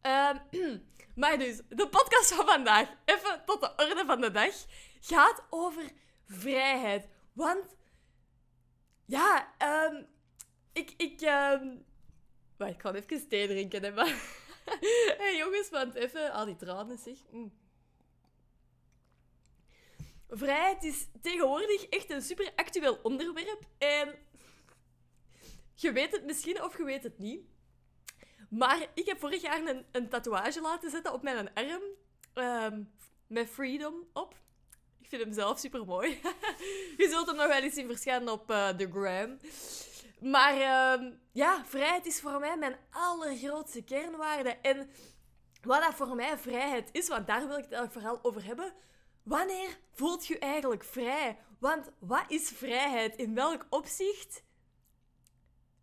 Ehm, 0.00 0.36
maar 1.14 1.38
dus, 1.38 1.60
de 1.68 1.88
podcast 1.88 2.32
van 2.32 2.46
vandaag, 2.46 2.88
even 3.04 3.42
tot 3.46 3.60
de 3.60 3.72
orde 3.76 4.02
van 4.06 4.20
de 4.20 4.30
dag, 4.30 4.54
gaat 5.00 5.42
over 5.50 5.82
vrijheid. 6.26 7.08
Want, 7.32 7.76
ja, 9.04 9.54
ehm, 9.58 10.02
ik, 10.72 10.94
ik, 10.96 11.20
ehm, 11.20 11.76
Wacht, 12.56 12.70
ik 12.70 12.80
ga 12.80 12.94
even 12.94 13.28
thee 13.28 13.46
drinken, 13.48 13.82
hè, 13.82 13.90
maar... 13.92 14.14
hey, 15.18 15.36
jongens, 15.36 15.70
want 15.70 15.94
even 15.94 16.32
al 16.32 16.44
die 16.44 16.56
tranen 16.56 16.98
zeg. 16.98 17.18
Mm. 17.30 17.52
Vrijheid 20.28 20.84
is 20.84 21.06
tegenwoordig 21.22 21.84
echt 21.84 22.10
een 22.10 22.22
super 22.22 22.52
actueel 22.56 22.98
onderwerp. 23.02 23.62
En 23.78 24.14
je 25.74 25.92
weet 25.92 26.12
het 26.12 26.24
misschien 26.24 26.62
of 26.62 26.76
je 26.76 26.84
weet 26.84 27.02
het 27.02 27.18
niet. 27.18 27.40
Maar 28.50 28.86
ik 28.94 29.06
heb 29.06 29.18
vorig 29.18 29.42
jaar 29.42 29.66
een, 29.66 29.84
een 29.92 30.08
tatoeage 30.08 30.60
laten 30.60 30.90
zetten 30.90 31.12
op 31.12 31.22
mijn 31.22 31.54
arm. 31.54 31.82
ehm, 32.34 32.82
met 33.26 33.48
Freedom 33.48 33.94
op. 34.12 34.34
Ik 35.00 35.08
vind 35.08 35.22
hem 35.22 35.32
zelf 35.32 35.58
super 35.58 35.84
mooi. 35.84 36.10
je 36.96 37.08
zult 37.10 37.26
hem 37.26 37.36
nog 37.36 37.46
wel 37.46 37.62
eens 37.62 37.74
zien 37.74 37.86
verschijnen 37.86 38.32
op 38.32 38.50
eh, 38.50 38.76
de 38.76 38.90
gram. 38.90 39.38
Maar 40.18 40.60
ehm, 40.60 41.12
ja, 41.32 41.64
vrijheid 41.64 42.06
is 42.06 42.20
voor 42.20 42.40
mij 42.40 42.56
mijn 42.56 42.76
allergrootste 42.90 43.84
kernwaarde. 43.84 44.50
En 44.50 44.90
wat 45.62 45.80
dat 45.80 45.94
voor 45.94 46.14
mij 46.14 46.38
vrijheid 46.38 46.88
is, 46.92 47.08
want 47.08 47.26
daar 47.26 47.48
wil 47.48 47.58
ik 47.58 47.66
het 47.68 47.92
vooral 47.92 48.18
over 48.22 48.44
hebben. 48.44 48.72
Wanneer 49.22 49.78
voelt 49.92 50.26
je 50.26 50.38
eigenlijk 50.38 50.84
vrij? 50.84 51.38
Want 51.58 51.90
wat 51.98 52.24
is 52.28 52.48
vrijheid? 52.48 53.16
In 53.16 53.34
welk 53.34 53.66
opzicht 53.70 54.42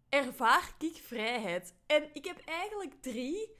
ervaar 0.10 0.72
ik 0.80 0.96
vrijheid? 0.96 1.76
En 1.86 2.10
ik 2.14 2.26
heb 2.26 2.40
eigenlijk 2.46 3.02
drie 3.02 3.56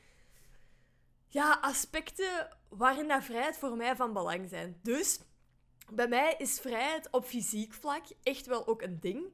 ja, 1.28 1.58
aspecten 1.62 2.58
waarin 2.70 3.08
dat 3.08 3.24
vrijheid 3.24 3.58
voor 3.58 3.76
mij 3.76 3.96
van 3.96 4.14
belang 4.14 4.50
zijn. 4.50 4.80
Dus 4.84 5.20
bij 5.92 6.08
mij 6.08 6.36
is 6.38 6.60
vrijheid 6.60 7.08
op 7.12 7.26
fysiek 7.26 7.74
vlak 7.74 8.06
echt 8.24 8.46
wel 8.46 8.68
ook 8.68 8.82
een 8.82 9.00
ding. 9.00 9.34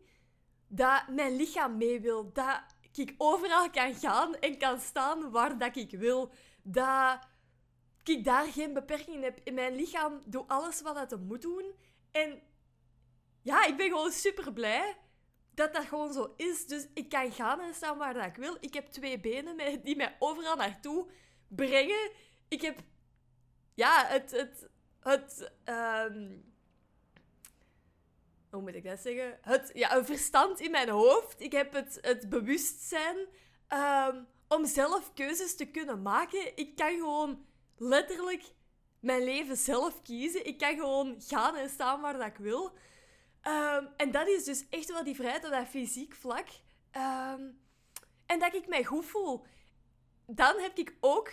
Dat 0.70 1.08
mijn 1.08 1.36
lichaam 1.36 1.78
mee 1.78 2.02
wil. 2.02 2.34
Dat 2.34 2.62
ik 2.94 3.16
overal 3.18 3.70
kan 3.70 3.96
gaan 3.96 4.36
en 4.36 4.58
kan 4.58 4.80
staan 4.80 5.32
waar 5.32 5.58
dat 5.58 5.76
ik 5.76 5.92
wil. 5.92 6.32
Dat 6.64 7.20
ik 8.04 8.24
daar 8.24 8.46
geen 8.46 8.74
beperkingen 8.74 9.24
heb. 9.24 9.40
In 9.44 9.54
mijn 9.54 9.76
lichaam 9.76 10.22
doe 10.26 10.44
alles 10.48 10.82
wat 10.82 10.96
het 10.96 11.22
moet 11.28 11.42
doen. 11.42 11.74
En 12.12 12.42
ja, 13.42 13.66
ik 13.66 13.78
ben 13.78 13.88
gewoon 13.88 14.12
super 14.12 14.54
blij 14.54 14.98
dat 15.54 15.74
dat 15.74 15.86
gewoon 15.86 16.14
zo 16.14 16.34
is. 16.36 16.68
Dus 16.68 16.88
ik 16.94 17.10
kan 17.10 17.32
gaan 17.32 17.60
en 17.60 17.74
staan 17.74 17.98
waar 17.98 18.14
dat 18.14 18.26
ik 18.26 18.36
wil. 18.36 18.58
Ik 18.60 18.74
heb 18.74 18.88
twee 18.88 19.20
benen 19.20 19.82
die 19.84 19.96
mij 19.96 20.16
overal 20.20 20.56
naartoe 20.56 21.08
brengen. 21.48 22.12
Ik 22.48 22.62
heb, 22.62 22.80
ja, 23.74 24.06
het, 24.06 24.32
het, 24.32 24.70
het, 25.00 25.52
ehm, 25.64 26.38
hoe 28.50 28.62
moet 28.62 28.76
ik 28.76 28.84
dat 28.84 29.00
zeggen? 29.00 29.38
Het, 29.42 29.72
ja, 29.74 29.96
een 29.96 30.06
verstand 30.06 30.60
in 30.60 30.72
mijn 30.72 30.90
hoofd. 30.90 31.42
Ik 31.42 31.52
heb 31.52 31.74
het, 31.74 31.98
het 32.02 32.30
bewustzijn 32.30 33.18
ehm, 33.68 34.24
om 34.48 34.66
zelf 34.66 35.14
keuzes 35.14 35.56
te 35.56 35.66
kunnen 35.66 36.02
maken. 36.02 36.58
Ik 36.58 36.76
kan 36.76 36.92
gewoon 36.92 37.46
letterlijk 37.78 38.44
mijn 39.00 39.24
leven 39.24 39.58
zelf 39.58 40.02
kiezen. 40.02 40.46
Ik 40.46 40.58
kan 40.58 40.76
gewoon 40.76 41.16
gaan 41.28 41.56
en 41.56 41.70
staan 41.70 42.02
waar 42.02 42.18
dat 42.18 42.28
ik 42.28 42.38
wil. 42.38 42.72
Ehm, 43.42 43.86
en 43.98 44.12
dat 44.12 44.28
is 44.28 44.44
dus 44.44 44.70
echt 44.70 44.92
wel 44.92 45.04
die 45.04 45.16
vrijheid 45.16 45.46
op 45.46 45.52
dat 45.52 45.68
fysiek 45.68 46.16
vlak. 46.16 46.48
Ehm, 46.92 47.42
en 48.26 48.40
dat 48.40 48.54
ik 48.54 48.68
mij 48.68 48.84
goed 48.84 49.06
voel. 49.06 49.46
Dan 50.26 50.60
heb 50.60 50.78
ik 50.78 50.98
ook 51.00 51.32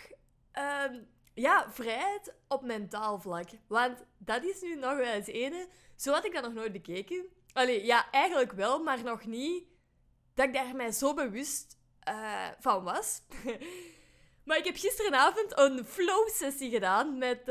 ja, 1.33 1.71
vrijheid 1.71 2.33
op 2.47 2.61
mentaal 2.61 3.19
vlak. 3.19 3.49
Want 3.67 4.05
dat 4.17 4.43
is 4.43 4.61
nu 4.61 4.75
nog 4.75 4.95
wel 4.95 5.13
eens 5.13 5.27
ene. 5.27 5.67
Zo 5.97 6.11
had 6.13 6.25
ik 6.25 6.33
dat 6.33 6.43
nog 6.43 6.53
nooit 6.53 6.71
bekeken. 6.71 7.25
Allee, 7.53 7.85
ja, 7.85 8.11
eigenlijk 8.11 8.51
wel, 8.51 8.83
maar 8.83 9.03
nog 9.03 9.25
niet 9.25 9.63
dat 10.33 10.47
ik 10.47 10.53
daar 10.53 10.75
mij 10.75 10.91
zo 10.91 11.13
bewust 11.13 11.77
eh, 11.99 12.47
van 12.59 12.83
was. 12.83 13.21
maar 14.45 14.57
ik 14.57 14.65
heb 14.65 14.75
gisteravond 14.75 15.57
een 15.59 15.85
flow-sessie 15.85 16.69
gedaan 16.69 17.17
met 17.17 17.41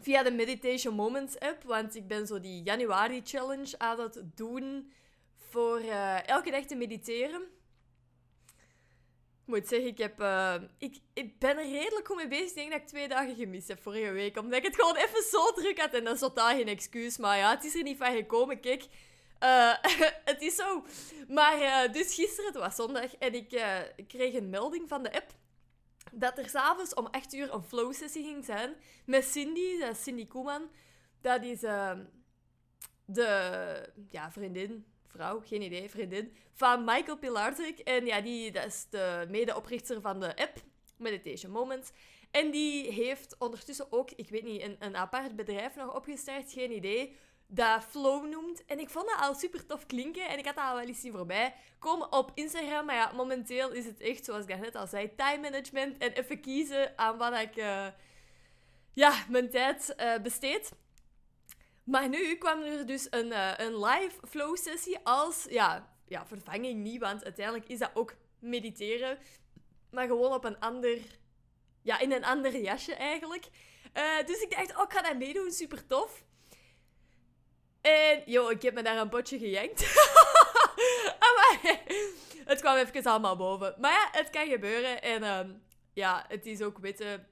via 0.00 0.22
de 0.22 0.30
Meditation 0.30 0.94
Moments 0.94 1.38
app. 1.38 1.62
Want 1.62 1.94
ik 1.94 2.08
ben 2.08 2.26
zo 2.26 2.40
die 2.40 2.62
januari 2.62 3.20
challenge 3.24 3.78
aan 3.78 4.00
het 4.00 4.22
doen 4.34 4.92
voor 5.36 5.80
uh, 5.80 6.28
elke 6.28 6.50
dag 6.50 6.64
te 6.64 6.74
mediteren. 6.74 7.42
Moet 9.44 9.68
zeggen, 9.68 9.88
ik, 9.88 9.98
heb, 9.98 10.20
uh, 10.20 10.54
ik, 10.78 10.96
ik 11.12 11.38
ben 11.38 11.58
er 11.58 11.70
redelijk 11.70 12.06
goed 12.06 12.16
mee 12.16 12.28
bezig. 12.28 12.48
Ik 12.48 12.54
denk 12.54 12.70
dat 12.70 12.80
ik 12.80 12.86
twee 12.86 13.08
dagen 13.08 13.34
gemist 13.34 13.68
heb 13.68 13.82
vorige 13.82 14.10
week. 14.10 14.38
Omdat 14.38 14.58
ik 14.58 14.64
het 14.64 14.74
gewoon 14.74 14.96
even 14.96 15.22
zo 15.22 15.52
druk 15.52 15.80
had. 15.80 15.94
En 15.94 16.04
dat 16.04 16.14
is 16.14 16.20
totaal 16.20 16.56
geen 16.56 16.68
excuus. 16.68 17.18
Maar 17.18 17.38
ja, 17.38 17.50
het 17.50 17.64
is 17.64 17.74
er 17.74 17.82
niet 17.82 17.98
van 17.98 18.14
gekomen. 18.14 18.60
Kijk, 18.60 18.86
uh, 19.40 19.74
het 20.30 20.42
is 20.42 20.54
zo. 20.54 20.84
Maar 21.28 21.92
dus 21.92 22.14
gisteren, 22.14 22.52
het 22.52 22.60
was 22.60 22.74
zondag. 22.74 23.16
En 23.16 23.34
ik, 23.34 23.48
kreeg 24.08 24.34
een 24.34 24.50
melding 24.50 24.88
van 24.88 25.02
de 25.02 25.12
app 25.12 25.32
dat 26.12 26.38
er 26.38 26.48
s'avonds 26.48 26.94
om 26.94 27.06
8 27.06 27.34
uur 27.34 27.54
een 27.54 27.62
flow-sessie 27.62 28.24
ging 28.24 28.44
zijn 28.44 28.74
met 29.04 29.24
Cindy, 29.24 29.78
dat 29.78 29.90
is 29.90 30.02
Cindy 30.02 30.26
Koeman. 30.26 30.70
Dat 31.20 31.42
is 31.42 31.62
uh, 31.62 31.92
de 33.04 33.92
ja, 34.10 34.32
vriendin, 34.32 34.86
vrouw, 35.14 35.40
geen 35.44 35.62
idee, 35.62 35.90
vriendin, 35.90 36.32
van 36.52 36.84
Michael 36.84 37.18
Pilarczyk. 37.18 37.78
En 37.78 38.06
ja, 38.06 38.20
die, 38.20 38.50
dat 38.50 38.66
is 38.66 38.86
de 38.90 39.26
medeoprichter 39.28 40.00
van 40.00 40.20
de 40.20 40.36
app 40.36 40.62
Meditation 40.96 41.52
Moments. 41.52 41.90
En 42.30 42.50
die 42.50 42.92
heeft 42.92 43.36
ondertussen 43.38 43.92
ook, 43.92 44.10
ik 44.10 44.28
weet 44.28 44.42
niet, 44.44 44.62
een, 44.62 44.76
een 44.78 44.96
apart 44.96 45.36
bedrijf 45.36 45.76
nog 45.76 45.94
opgestart, 45.94 46.52
geen 46.52 46.72
idee 46.72 47.16
dat 47.46 47.84
Flow 47.84 48.26
noemt. 48.26 48.64
En 48.64 48.78
ik 48.78 48.90
vond 48.90 49.06
dat 49.06 49.20
al 49.20 49.34
super 49.34 49.66
tof 49.66 49.86
klinken. 49.86 50.28
En 50.28 50.38
ik 50.38 50.46
had 50.46 50.54
dat 50.54 50.64
al 50.64 50.74
wel 50.74 50.86
eens 50.86 51.00
zien 51.00 51.12
voorbij 51.12 51.54
komen 51.78 52.12
op 52.12 52.30
Instagram. 52.34 52.86
Maar 52.86 52.94
ja, 52.94 53.12
momenteel 53.12 53.72
is 53.72 53.84
het 53.84 54.00
echt, 54.00 54.24
zoals 54.24 54.46
ik 54.46 54.60
net 54.60 54.74
al 54.74 54.86
zei, 54.86 55.14
time 55.16 55.38
management. 55.38 55.98
En 55.98 56.12
even 56.12 56.40
kiezen 56.40 56.98
aan 56.98 57.18
wat 57.18 57.38
ik 57.38 57.56
uh, 57.56 57.86
ja, 58.92 59.24
mijn 59.28 59.50
tijd 59.50 59.94
uh, 60.00 60.18
besteed. 60.22 60.72
Maar 61.84 62.08
nu 62.08 62.34
kwam 62.34 62.62
er 62.62 62.86
dus 62.86 63.06
een, 63.10 63.26
uh, 63.26 63.52
een 63.56 63.84
live 63.84 64.26
flow 64.28 64.56
sessie 64.56 64.98
als 65.02 65.46
ja, 65.48 65.94
ja, 66.06 66.26
vervanging 66.26 66.82
niet. 66.82 67.00
Want 67.00 67.24
uiteindelijk 67.24 67.68
is 67.68 67.78
dat 67.78 67.90
ook 67.94 68.14
mediteren. 68.38 69.18
Maar 69.90 70.06
gewoon 70.06 70.32
op 70.32 70.44
een 70.44 70.60
ander... 70.60 70.98
Ja, 71.82 71.98
in 71.98 72.12
een 72.12 72.24
ander 72.24 72.56
jasje 72.56 72.94
eigenlijk. 72.94 73.48
dus 74.26 74.40
ik 74.40 74.50
dacht, 74.50 74.76
oh, 74.76 74.82
ik 74.82 74.92
ga 74.92 75.02
dat 75.02 75.16
meedoen. 75.16 75.50
Super 75.50 75.86
tof. 75.86 76.24
En 77.80 78.22
joh, 78.26 78.50
ik 78.50 78.62
heb 78.62 78.74
me 78.74 78.82
daar 78.82 78.96
een 78.96 79.08
potje 79.08 79.38
gejankt. 79.38 79.80
maar 81.36 81.58
het 82.44 82.60
kwam 82.60 82.76
even 82.76 83.04
allemaal 83.04 83.36
boven. 83.36 83.74
Maar 83.78 83.92
ja, 83.92 84.08
het 84.18 84.30
kan 84.30 84.46
gebeuren. 84.46 85.02
En 85.02 85.22
ehm, 85.22 85.50
ja, 85.92 86.24
het 86.28 86.46
is 86.46 86.62
ook 86.62 86.78
weten. 86.78 87.26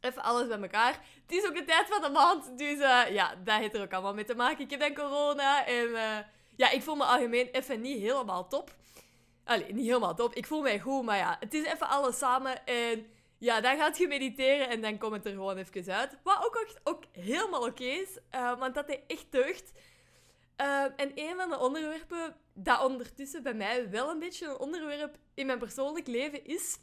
Even 0.00 0.22
alles 0.22 0.48
bij 0.48 0.60
elkaar. 0.60 0.92
Het 0.92 1.32
is 1.32 1.46
ook 1.46 1.54
de 1.54 1.64
tijd 1.64 1.86
van 1.86 2.02
de 2.02 2.08
maand. 2.08 2.58
Dus 2.58 2.78
uh, 2.78 3.02
ja, 3.10 3.34
dat 3.44 3.58
heeft 3.58 3.74
er 3.74 3.82
ook 3.82 3.92
allemaal 3.92 4.14
mee 4.14 4.24
te 4.24 4.34
maken. 4.34 4.64
Ik 4.64 4.70
heb 4.70 4.80
dan 4.80 4.94
corona. 4.94 5.66
En 5.66 5.88
uh, 5.88 6.18
ja, 6.56 6.70
ik 6.70 6.82
voel 6.82 6.94
me 6.94 7.04
algemeen 7.04 7.48
even 7.52 7.80
niet 7.80 8.00
helemaal 8.00 8.48
top. 8.48 8.74
Allee, 9.44 9.72
niet 9.72 9.86
helemaal 9.86 10.14
top. 10.14 10.34
Ik 10.34 10.46
voel 10.46 10.62
mij 10.62 10.80
goed. 10.80 11.04
Maar 11.04 11.16
ja, 11.16 11.36
het 11.40 11.54
is 11.54 11.64
even 11.64 11.88
alles 11.88 12.18
samen. 12.18 12.66
En 12.66 13.06
ja, 13.38 13.60
dan 13.60 13.76
gaat 13.76 13.98
je 13.98 14.08
mediteren 14.08 14.68
en 14.68 14.80
dan 14.80 14.98
komt 14.98 15.12
het 15.12 15.26
er 15.26 15.32
gewoon 15.32 15.56
even 15.56 15.92
uit. 15.92 16.16
Wat 16.22 16.44
ook, 16.44 16.66
ook, 16.84 17.04
helemaal 17.12 17.66
oké 17.66 17.84
is, 17.84 18.18
uh, 18.34 18.58
want 18.58 18.74
dat 18.74 18.88
is 18.88 18.98
echt 19.06 19.26
deugd. 19.30 19.72
En 20.96 21.12
een 21.14 21.36
van 21.36 21.50
de 21.50 21.58
onderwerpen 21.58 22.36
dat 22.54 22.84
ondertussen 22.84 23.42
bij 23.42 23.54
mij 23.54 23.90
wel 23.90 24.10
een 24.10 24.18
beetje 24.18 24.46
een 24.46 24.58
onderwerp 24.58 25.16
in 25.34 25.46
mijn 25.46 25.58
persoonlijk 25.58 26.06
leven 26.06 26.44
is, 26.44 26.78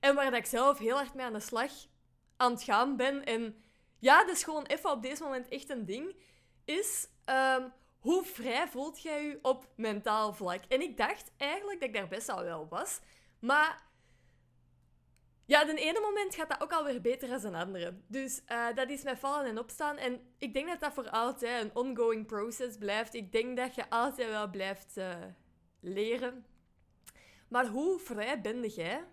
en 0.00 0.14
waar 0.14 0.30
dat 0.30 0.38
ik 0.38 0.46
zelf 0.46 0.78
heel 0.78 0.96
hard 0.96 1.14
mee 1.14 1.26
aan 1.26 1.32
de 1.32 1.40
slag 1.40 1.72
aan 2.36 2.52
het 2.52 2.62
gaan 2.62 2.96
ben, 2.96 3.24
en 3.24 3.62
ja, 3.98 4.24
dat 4.24 4.36
is 4.36 4.44
gewoon 4.44 4.66
even 4.66 4.90
op 4.90 5.02
deze 5.02 5.22
moment 5.22 5.48
echt 5.48 5.70
een 5.70 5.84
ding, 5.84 6.16
is 6.64 7.08
um, 7.56 7.72
hoe 7.98 8.24
vrij 8.24 8.68
voelt 8.68 9.02
jij 9.02 9.24
je 9.24 9.38
op 9.42 9.68
mentaal 9.76 10.34
vlak? 10.34 10.64
En 10.68 10.80
ik 10.80 10.96
dacht 10.96 11.32
eigenlijk 11.36 11.80
dat 11.80 11.88
ik 11.88 11.94
daar 11.94 12.08
best 12.08 12.28
al 12.28 12.42
wel 12.42 12.68
was, 12.68 13.00
maar 13.38 13.86
ja, 15.46 15.64
de 15.64 15.74
ene 15.74 16.00
moment 16.00 16.34
gaat 16.34 16.48
dat 16.48 16.60
ook 16.60 16.72
alweer 16.72 17.00
beter 17.00 17.28
dan 17.28 17.44
een 17.44 17.60
andere. 17.60 18.00
Dus 18.06 18.42
uh, 18.48 18.66
dat 18.74 18.90
is 18.90 19.02
met 19.02 19.18
vallen 19.18 19.46
en 19.46 19.58
opstaan. 19.58 19.96
En 19.96 20.20
ik 20.38 20.54
denk 20.54 20.68
dat 20.68 20.80
dat 20.80 20.92
voor 20.92 21.10
altijd 21.10 21.64
een 21.64 21.74
ongoing 21.74 22.26
process 22.26 22.76
blijft. 22.76 23.14
Ik 23.14 23.32
denk 23.32 23.56
dat 23.56 23.74
je 23.74 23.90
altijd 23.90 24.28
wel 24.28 24.50
blijft 24.50 24.96
uh, 24.96 25.14
leren. 25.80 26.46
Maar 27.48 27.66
hoe 27.66 27.98
vrij 27.98 28.40
ben 28.40 28.66
jij 28.66 29.04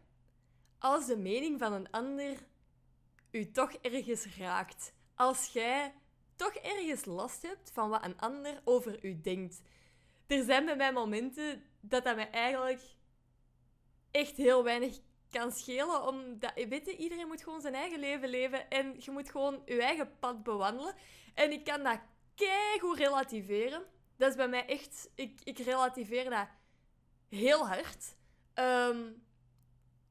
als 0.83 1.05
de 1.05 1.17
mening 1.17 1.59
van 1.59 1.73
een 1.73 1.91
ander 1.91 2.37
u 3.31 3.51
toch 3.51 3.73
ergens 3.73 4.37
raakt? 4.37 4.93
Als 5.15 5.47
jij 5.47 5.93
toch 6.35 6.53
ergens 6.53 7.05
last 7.05 7.41
hebt 7.41 7.71
van 7.71 7.89
wat 7.89 8.05
een 8.05 8.19
ander 8.19 8.61
over 8.63 9.05
u 9.05 9.21
denkt. 9.21 9.61
Er 10.27 10.43
zijn 10.43 10.65
bij 10.65 10.75
mij 10.75 10.93
momenten 10.93 11.63
dat 11.81 12.03
dat 12.03 12.15
mij 12.15 12.29
eigenlijk 12.29 12.81
echt 14.11 14.37
heel 14.37 14.63
weinig 14.63 14.99
kan 15.29 15.51
schelen. 15.51 16.07
Omdat, 16.07 16.53
weet 16.53 16.85
je, 16.85 16.97
iedereen 16.97 17.27
moet 17.27 17.43
gewoon 17.43 17.61
zijn 17.61 17.73
eigen 17.73 17.99
leven 17.99 18.29
leven. 18.29 18.69
En 18.69 18.95
je 18.99 19.11
moet 19.11 19.29
gewoon 19.29 19.61
je 19.65 19.81
eigen 19.81 20.19
pad 20.19 20.43
bewandelen. 20.43 20.95
En 21.33 21.51
ik 21.51 21.63
kan 21.63 21.83
dat 21.83 21.99
keigoed 22.35 22.97
relativeren. 22.97 23.83
Dat 24.17 24.29
is 24.29 24.35
bij 24.35 24.47
mij 24.47 24.65
echt... 24.65 25.09
Ik, 25.15 25.41
ik 25.43 25.57
relativeer 25.57 26.29
dat 26.29 26.47
heel 27.29 27.67
hard. 27.67 28.15
Um, 28.55 29.23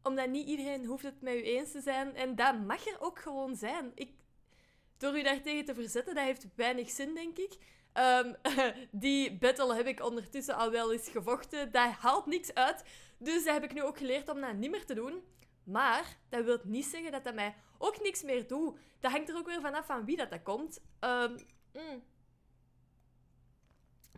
Omdat 0.02 0.28
niet 0.28 0.48
iedereen 0.48 0.84
hoeft 0.84 1.04
het 1.04 1.20
met 1.20 1.34
u 1.34 1.42
eens 1.42 1.72
te 1.72 1.80
zijn. 1.80 2.16
En 2.16 2.34
dat 2.34 2.60
mag 2.60 2.86
er 2.86 3.00
ook 3.00 3.18
gewoon 3.18 3.56
zijn. 3.56 3.92
Ik, 3.94 4.10
door 4.96 5.18
u 5.18 5.22
daartegen 5.22 5.64
te 5.64 5.74
verzetten, 5.74 6.14
dat 6.14 6.24
heeft 6.24 6.46
weinig 6.54 6.90
zin, 6.90 7.14
denk 7.14 7.38
ik. 7.38 7.58
Ehm, 7.92 8.32
die 8.90 9.38
battle 9.38 9.74
heb 9.74 9.86
ik 9.86 10.04
ondertussen 10.04 10.56
al 10.56 10.70
wel 10.70 10.92
eens 10.92 11.08
gevochten. 11.08 11.72
Dat 11.72 11.90
haalt 11.90 12.26
niks 12.26 12.54
uit. 12.54 12.84
Dus 13.18 13.44
dat 13.44 13.54
heb 13.54 13.64
ik 13.64 13.74
nu 13.74 13.82
ook 13.82 13.98
geleerd 13.98 14.28
om 14.28 14.40
dat 14.40 14.54
niet 14.54 14.70
meer 14.70 14.86
te 14.86 14.94
doen. 14.94 15.22
Maar 15.64 16.16
dat 16.28 16.44
wil 16.44 16.58
niet 16.64 16.84
zeggen 16.84 17.12
dat 17.12 17.24
dat 17.24 17.34
mij 17.34 17.54
ook 17.78 18.02
niks 18.02 18.22
meer 18.22 18.46
doet. 18.46 18.78
Dat 19.00 19.10
hangt 19.10 19.28
er 19.28 19.36
ook 19.36 19.46
weer 19.46 19.60
vanaf 19.60 19.86
van 19.86 20.04
wie 20.04 20.16
dat, 20.16 20.30
dat 20.30 20.42
komt. 20.42 20.80
Um, 21.00 21.36
mm. 21.72 22.02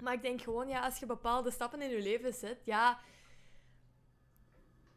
Maar 0.00 0.12
ik 0.12 0.23
denk 0.23 0.43
gewoon, 0.43 0.69
ja, 0.69 0.81
als 0.81 0.99
je 0.99 1.07
bepaalde 1.07 1.50
stappen 1.50 1.83
in 1.83 1.91
je 1.91 2.03
leven 2.03 2.35
zet, 2.35 2.59
ja... 2.64 3.00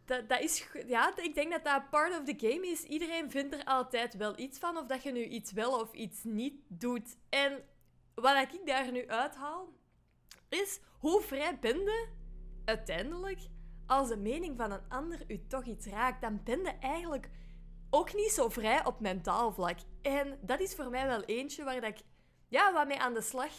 Dat, 0.07 0.29
dat 0.29 0.39
is... 0.39 0.67
Ja, 0.87 1.17
ik 1.17 1.35
denk 1.35 1.51
dat 1.51 1.63
dat 1.63 1.89
part 1.89 2.19
of 2.19 2.25
the 2.25 2.47
game 2.47 2.67
is. 2.67 2.83
Iedereen 2.83 3.31
vindt 3.31 3.53
er 3.53 3.63
altijd 3.63 4.17
wel 4.17 4.39
iets 4.39 4.59
van, 4.59 4.77
of 4.77 4.85
dat 4.85 5.03
je 5.03 5.11
nu 5.11 5.23
iets 5.23 5.51
wel 5.51 5.79
of 5.79 5.93
iets 5.93 6.23
niet 6.23 6.55
doet. 6.67 7.17
En 7.29 7.63
wat 8.15 8.53
ik 8.53 8.65
daar 8.65 8.91
nu 8.91 9.07
uithaal, 9.07 9.69
is 10.49 10.79
hoe 10.99 11.21
vrij 11.21 11.59
ben 11.59 11.79
je 11.79 12.07
uiteindelijk 12.65 13.39
als 13.87 14.07
de 14.07 14.17
mening 14.17 14.57
van 14.57 14.71
een 14.71 14.89
ander 14.89 15.23
u 15.27 15.47
toch 15.47 15.65
iets 15.65 15.85
raakt, 15.85 16.21
dan 16.21 16.43
ben 16.43 16.59
je 16.59 16.73
eigenlijk 16.79 17.29
ook 17.89 18.13
niet 18.13 18.31
zo 18.31 18.49
vrij 18.49 18.85
op 18.85 18.99
mentaal 18.99 19.51
vlak. 19.51 19.79
En 20.01 20.39
dat 20.41 20.59
is 20.59 20.75
voor 20.75 20.89
mij 20.89 21.07
wel 21.07 21.23
eentje 21.23 21.63
waar 21.63 21.81
dat 21.81 21.89
ik 21.89 22.01
ja, 22.47 22.73
wat 22.73 22.87
mee 22.87 22.99
aan 22.99 23.13
de 23.13 23.21
slag 23.21 23.51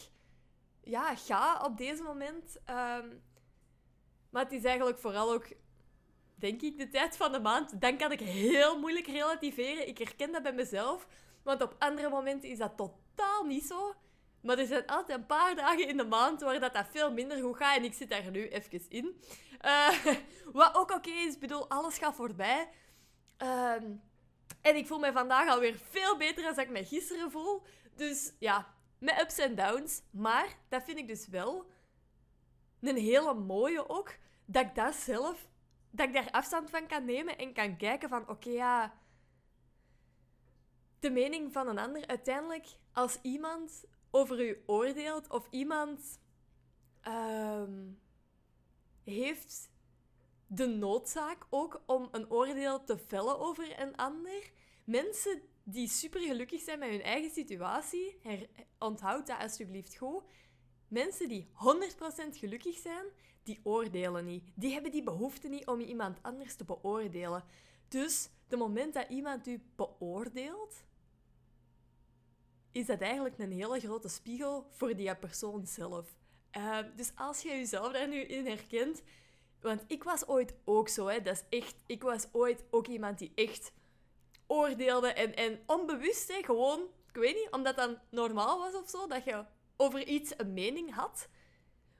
ja, 0.81 1.15
ga 1.15 1.63
op 1.65 1.77
deze 1.77 2.03
moment. 2.03 2.57
Ehm, 2.65 3.07
maar 4.29 4.43
het 4.43 4.51
is 4.51 4.63
eigenlijk 4.63 4.99
vooral 4.99 5.33
ook, 5.33 5.47
denk 6.39 6.61
ik, 6.61 6.77
de 6.77 6.89
tijd 6.89 7.17
van 7.17 7.31
de 7.31 7.39
maand. 7.39 7.81
Dan 7.81 7.97
kan 7.97 8.11
ik 8.11 8.19
heel 8.19 8.79
moeilijk 8.79 9.07
relativeren. 9.07 9.87
Ik 9.87 9.97
herken 9.97 10.31
dat 10.31 10.43
bij 10.43 10.53
mezelf. 10.53 11.07
Want 11.43 11.61
op 11.61 11.75
andere 11.79 12.09
momenten 12.09 12.49
is 12.49 12.57
dat 12.57 12.77
totaal 12.77 13.43
niet 13.43 13.65
zo. 13.65 13.93
Maar 14.41 14.57
er 14.57 14.65
zijn 14.65 14.85
altijd 14.85 15.17
een 15.17 15.25
paar 15.25 15.55
dagen 15.55 15.87
in 15.87 15.97
de 15.97 16.05
maand 16.05 16.41
waar 16.41 16.59
dat, 16.59 16.73
dat 16.73 16.85
veel 16.91 17.11
minder 17.11 17.41
goed 17.41 17.57
gaat. 17.57 17.77
En 17.77 17.83
ik 17.83 17.93
zit 17.93 18.09
daar 18.09 18.31
nu 18.31 18.47
even 18.47 18.89
in. 18.89 19.21
Uh, 19.65 20.05
wat 20.53 20.75
ook 20.75 20.91
oké 20.91 21.09
is. 21.09 21.33
Ik 21.33 21.39
bedoel, 21.39 21.69
alles 21.69 21.97
gaat 21.97 22.15
voorbij. 22.15 22.69
Ehm, 23.37 23.85
en 24.61 24.75
ik 24.75 24.87
voel 24.87 24.99
me 24.99 25.11
vandaag 25.11 25.49
alweer 25.49 25.77
veel 25.89 26.17
beter 26.17 26.43
dan 26.43 26.59
ik 26.59 26.69
me 26.69 26.85
gisteren 26.85 27.31
voel. 27.31 27.63
Dus 27.95 28.33
ja, 28.39 28.73
met 28.99 29.21
ups 29.21 29.37
en 29.37 29.55
downs. 29.55 30.01
Maar 30.11 30.57
dat 30.69 30.83
vind 30.83 30.97
ik 30.97 31.07
dus 31.07 31.27
wel 31.27 31.65
een 32.81 32.97
hele 32.97 33.33
mooie 33.33 33.89
ook. 33.89 34.15
Dat 34.45 34.65
ik 34.65 34.75
dat 34.75 34.95
zelf, 34.95 35.47
dat 35.91 36.07
ik 36.07 36.13
daar 36.13 36.31
afstand 36.31 36.69
van 36.69 36.87
kan 36.87 37.05
nemen 37.05 37.37
en 37.37 37.53
kan 37.53 37.77
kijken 37.77 38.09
van 38.09 38.29
oké 38.29 38.49
ja, 38.49 38.93
de 40.99 41.09
mening 41.09 41.51
van 41.51 41.67
een 41.67 41.77
ander. 41.77 42.07
Uiteindelijk, 42.07 42.67
als 42.93 43.19
iemand 43.21 43.83
over 44.11 44.47
u 44.49 44.63
oordeelt 44.65 45.29
of 45.29 45.47
iemand 45.49 46.19
ehm, 47.01 47.91
heeft 49.03 49.71
de 50.47 50.67
noodzaak 50.67 51.45
ook 51.49 51.81
om 51.85 52.07
een 52.11 52.31
oordeel 52.31 52.83
te 52.83 52.97
vellen 52.97 53.39
over 53.39 53.79
een 53.79 53.95
ander. 53.95 54.51
Mensen 54.83 55.41
die 55.63 55.87
super 55.87 56.21
gelukkig 56.21 56.61
zijn 56.61 56.79
met 56.79 56.89
hun 56.89 57.01
eigen 57.01 57.31
situatie, 57.31 58.19
onthoud 58.79 59.27
dat 59.27 59.39
alsjeblieft 59.39 59.97
goed. 59.97 60.23
Mensen 60.87 61.27
die 61.27 61.49
100% 61.53 62.37
gelukkig 62.37 62.77
zijn, 62.77 63.05
die 63.43 63.59
oordelen 63.63 64.25
niet. 64.25 64.43
Die 64.55 64.73
hebben 64.73 64.91
die 64.91 65.03
behoefte 65.03 65.47
niet 65.47 65.67
om 65.67 65.79
iemand 65.79 66.17
anders 66.21 66.55
te 66.55 66.65
beoordelen. 66.65 67.43
Dus 67.87 68.29
de 68.47 68.57
moment 68.57 68.93
dat 68.93 69.09
iemand 69.09 69.47
u 69.47 69.61
beoordeelt, 69.75 70.83
is 72.71 72.85
dat 72.85 73.01
eigenlijk 73.01 73.37
een 73.37 73.51
hele 73.51 73.79
grote 73.79 74.07
spiegel 74.07 74.67
voor 74.71 74.95
die 74.95 75.15
persoon 75.15 75.67
zelf. 75.67 76.15
Uh, 76.57 76.77
dus 76.95 77.11
als 77.15 77.41
je 77.41 77.49
jezelf 77.49 77.91
daar 77.91 78.07
nu 78.07 78.21
in 78.21 78.45
herkent, 78.45 79.01
want 79.61 79.83
ik 79.87 80.03
was 80.03 80.27
ooit 80.27 80.53
ook 80.65 80.89
zo, 80.89 81.07
hè, 81.07 81.21
dat 81.21 81.45
is 81.49 81.59
echt, 81.59 81.75
ik 81.85 82.01
was 82.01 82.27
ooit 82.31 82.63
ook 82.69 82.87
iemand 82.87 83.17
die 83.17 83.31
echt 83.35 83.71
oordeelde 84.47 85.13
en, 85.13 85.35
en 85.35 85.59
onbewust, 85.65 86.27
hè, 86.27 86.43
gewoon, 86.43 86.81
ik 87.07 87.15
weet 87.15 87.35
niet, 87.35 87.51
omdat 87.51 87.75
dat 87.75 87.97
normaal 88.09 88.59
was 88.59 88.73
of 88.73 88.89
zo, 88.89 89.07
dat 89.07 89.23
je 89.23 89.45
over 89.77 90.07
iets 90.07 90.33
een 90.37 90.53
mening 90.53 90.93
had. 90.93 91.27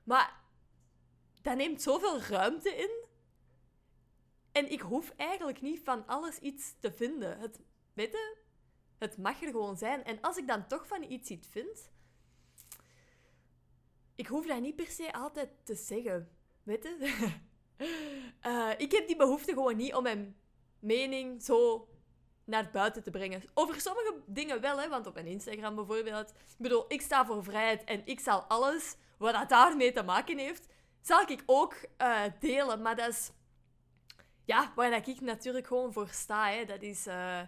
Maar 0.04 0.39
dat 1.42 1.56
neemt 1.56 1.82
zoveel 1.82 2.22
ruimte 2.22 2.76
in. 2.76 3.08
En 4.52 4.72
ik 4.72 4.82
hoef 4.82 5.14
eigenlijk 5.16 5.62
niet 5.62 5.80
van 5.84 6.08
alles 6.08 6.40
iets 6.40 6.76
te 6.80 6.92
vinden. 6.92 7.40
Het, 7.40 7.60
het 8.98 9.18
mag 9.18 9.42
er 9.42 9.52
gewoon 9.52 9.78
zijn. 9.78 10.04
En 10.04 10.22
als 10.22 10.38
ik 10.38 10.48
dan 10.48 10.68
toch 10.68 10.88
van 10.88 11.04
iets 11.04 11.30
iets 11.30 11.48
vind, 11.48 11.92
ik 14.16 14.28
hoef 14.28 14.46
dat 14.46 14.62
niet 14.62 14.76
per 14.76 14.88
se 14.88 15.14
altijd 15.14 15.50
te 15.64 15.76
zeggen. 15.76 16.30
Weet 16.64 16.84
je? 16.84 17.34
uh, 18.46 18.72
ik 18.86 18.92
heb 18.92 19.08
die 19.08 19.16
behoefte 19.16 19.54
gewoon 19.54 19.76
niet 19.76 19.94
om 19.94 20.04
mijn 20.04 20.36
mening 20.80 21.44
zo 21.44 21.88
naar 22.44 22.70
buiten 22.72 23.04
te 23.04 23.12
brengen. 23.12 23.44
Over 23.54 23.82
sommige 23.82 24.14
dingen 24.26 24.62
wel, 24.62 24.80
hè, 24.80 24.90
want 24.90 25.08
op 25.08 25.14
mijn 25.14 25.26
Instagram 25.26 25.76
bijvoorbeeld. 25.76 26.30
Ik 26.30 26.58
bedoel, 26.58 26.86
ik 26.88 27.02
sta 27.02 27.26
voor 27.26 27.44
vrijheid 27.44 27.84
en 27.84 28.02
ik 28.06 28.20
zal 28.20 28.42
alles 28.42 28.96
wat 29.18 29.34
dat 29.34 29.50
daarmee 29.50 29.92
te 29.92 30.04
maken 30.04 30.38
heeft, 30.38 30.68
zal 31.02 31.22
ik 31.22 31.44
ook 31.46 31.76
uh, 32.02 32.22
delen. 32.40 32.82
Maar 32.82 32.96
dat 32.96 33.08
is 33.10 33.32
ja, 34.46 34.72
waar 34.76 35.08
ik 35.08 35.22
natuurlijk 35.22 35.68
gewoon 35.68 35.94
voor 35.94 36.08
sta. 36.08 36.50
Hè. 36.50 36.66
Dat 36.66 36.82
is 36.82 37.08
uh, 37.08 37.42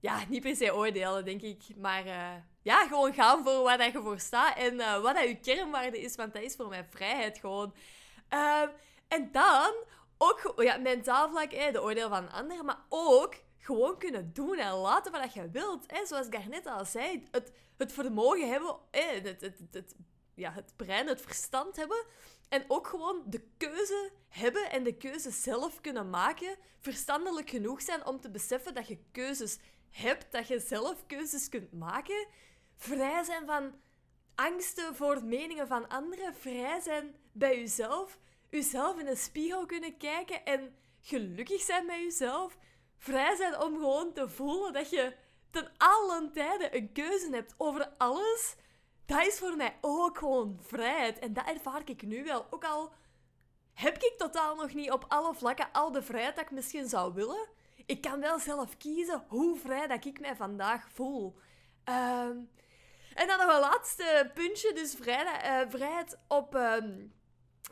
ja, 0.00 0.24
niet 0.28 0.42
per 0.42 0.56
se 0.56 0.74
oordelen, 0.74 1.24
denk 1.24 1.42
ik. 1.42 1.62
Maar 1.76 2.06
uh, 2.06 2.34
ja, 2.62 2.86
gewoon 2.86 3.14
gaan 3.14 3.44
voor 3.44 3.62
waar 3.62 3.78
dat 3.78 3.92
je 3.92 4.00
voor 4.00 4.18
staat 4.18 4.56
en 4.56 4.76
wat 4.76 5.14
dat 5.14 5.28
je 5.28 5.40
kernwaarde 5.40 6.00
is. 6.00 6.14
Want 6.14 6.32
dat 6.32 6.42
is 6.42 6.56
voor 6.56 6.68
mij 6.68 6.86
vrijheid 6.90 7.38
gewoon. 7.38 7.74
Ehm, 8.28 8.68
en 9.08 9.32
dan 9.32 9.74
ook 10.18 10.52
ja, 10.56 10.76
mentaal 10.76 11.28
vlak, 11.30 11.52
hè, 11.52 11.72
de 11.72 11.82
oordeel 11.82 12.08
van 12.08 12.30
anderen, 12.30 12.64
maar 12.64 12.84
ook 12.88 13.34
gewoon 13.58 13.98
kunnen 13.98 14.32
doen 14.32 14.58
en 14.58 14.72
laten 14.72 15.12
wat 15.12 15.34
je 15.34 15.50
wilt. 15.50 15.84
Hè. 15.86 16.06
Zoals 16.06 16.26
ik 16.26 16.32
daarnet 16.32 16.66
al 16.66 16.84
zei, 16.84 17.28
het, 17.30 17.52
het 17.76 17.92
vermogen 17.92 18.48
hebben, 18.48 18.76
hè, 18.90 19.00
het, 19.00 19.40
het, 19.40 19.60
het, 19.70 19.94
ja, 20.36 20.52
het 20.52 20.72
brein, 20.76 21.06
het 21.06 21.20
verstand 21.20 21.76
hebben. 21.76 22.04
En 22.48 22.64
ook 22.68 22.86
gewoon 22.86 23.22
de 23.26 23.42
keuze 23.56 24.10
hebben 24.28 24.70
en 24.70 24.82
de 24.82 24.96
keuze 24.96 25.30
zelf 25.30 25.80
kunnen 25.80 26.10
maken. 26.10 26.56
Verstandelijk 26.80 27.50
genoeg 27.50 27.82
zijn 27.82 28.06
om 28.06 28.20
te 28.20 28.30
beseffen 28.30 28.74
dat 28.74 28.88
je 28.88 28.98
keuzes 29.12 29.58
hebt, 29.90 30.32
dat 30.32 30.48
je 30.48 30.58
zelf 30.58 31.06
keuzes 31.06 31.48
kunt 31.48 31.72
maken. 31.72 32.26
Vrij 32.76 33.24
zijn 33.24 33.46
van 33.46 33.74
angsten 34.34 34.94
voor 34.96 35.24
meningen 35.24 35.66
van 35.66 35.88
anderen. 35.88 36.34
Vrij 36.34 36.80
zijn 36.80 37.14
bij 37.32 37.58
jezelf. 37.58 38.18
Jezelf 38.50 38.98
in 38.98 39.06
een 39.06 39.16
spiegel 39.16 39.66
kunnen 39.66 39.96
kijken 39.96 40.44
en 40.44 40.76
gelukkig 41.00 41.60
zijn 41.60 41.86
met 41.86 41.96
jezelf 41.96 42.56
vrij 42.98 43.36
zijn 43.36 43.60
om 43.60 43.74
gewoon 43.74 44.12
te 44.12 44.28
voelen 44.28 44.72
dat 44.72 44.90
je 44.90 45.14
ten 45.50 45.72
allen 45.76 46.32
tijde 46.32 46.76
een 46.76 46.92
keuze 46.92 47.28
hebt 47.30 47.54
over 47.56 47.88
alles, 47.98 48.56
dat 49.06 49.26
is 49.26 49.38
voor 49.38 49.56
mij 49.56 49.76
ook 49.80 50.18
gewoon 50.18 50.58
vrijheid. 50.60 51.18
En 51.18 51.32
dat 51.32 51.46
ervaar 51.46 51.82
ik 51.84 52.02
nu 52.02 52.24
wel. 52.24 52.46
Ook 52.50 52.64
al 52.64 52.92
heb 53.72 53.96
ik 53.96 54.14
totaal 54.18 54.54
nog 54.54 54.74
niet 54.74 54.90
op 54.90 55.04
alle 55.08 55.34
vlakken 55.34 55.72
al 55.72 55.92
de 55.92 56.02
vrijheid 56.02 56.36
dat 56.36 56.44
ik 56.44 56.50
misschien 56.50 56.88
zou 56.88 57.14
willen. 57.14 57.48
Ik 57.86 58.00
kan 58.00 58.20
wel 58.20 58.38
zelf 58.38 58.76
kiezen 58.76 59.24
hoe 59.28 59.56
vrij 59.56 59.86
dat 59.86 60.04
ik 60.04 60.20
mij 60.20 60.36
vandaag 60.36 60.88
voel. 60.92 61.36
Ehm, 61.84 62.36
en 63.14 63.26
dan 63.26 63.38
nog 63.38 63.54
een 63.54 63.60
laatste 63.60 64.30
puntje, 64.34 64.72
dus 64.72 64.94
vrijheid, 64.94 65.66
uh, 65.66 65.72
vrijheid 65.72 66.18
op 66.28 66.54
ehm, 66.54 67.06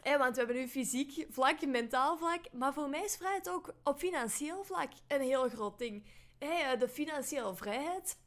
want 0.04 0.34
we 0.34 0.38
hebben 0.38 0.56
nu 0.56 0.68
fysiek 0.68 1.26
vlak, 1.30 1.66
mentaal 1.66 2.16
vlak. 2.16 2.52
Maar 2.52 2.72
voor 2.72 2.88
mij 2.88 3.04
is 3.04 3.16
vrijheid 3.16 3.50
ook 3.50 3.74
op 3.84 3.98
financieel 3.98 4.64
vlak 4.64 4.92
een 5.08 5.20
heel 5.20 5.48
groot 5.48 5.78
ding. 5.78 6.06
Hey, 6.38 6.76
de 6.76 6.88
financiële 6.88 7.54
vrijheid, 7.54 8.18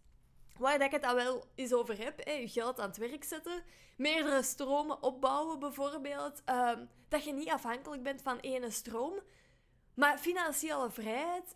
waar 0.60 0.82
ik 0.82 0.92
het 0.92 1.06
al 1.06 1.16
wel 1.16 1.46
eens 1.56 1.74
over 1.74 1.98
heb. 1.98 2.26
Hey, 2.26 2.42
je 2.42 2.48
geld 2.48 2.80
aan 2.80 2.88
het 2.88 2.98
werk 2.98 3.24
zetten. 3.24 3.64
Meerdere 3.98 4.44
stromen 4.44 5.04
opbouwen 5.04 5.60
bijvoorbeeld. 5.60 6.42
Ehm, 6.46 6.86
dat 7.08 7.24
je 7.24 7.34
niet 7.34 7.50
afhankelijk 7.50 8.04
bent 8.04 8.22
van 8.22 8.40
ene 8.40 8.70
stroom. 8.70 9.20
Maar 9.94 10.18
financiële 10.18 10.92
vrijheid... 10.92 11.56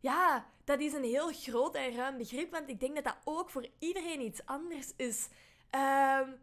Ja, 0.00 0.46
dat 0.64 0.80
is 0.80 0.92
een 0.92 1.04
heel 1.04 1.32
groot 1.32 1.74
en 1.74 1.94
ruim 1.94 2.16
begrip. 2.16 2.50
Want 2.50 2.68
ik 2.68 2.80
denk 2.80 2.94
dat 2.94 3.04
dat 3.04 3.16
ook 3.24 3.50
voor 3.50 3.66
iedereen 3.78 4.20
iets 4.20 4.46
anders 4.46 4.92
is. 4.96 5.28
Um, 5.70 6.40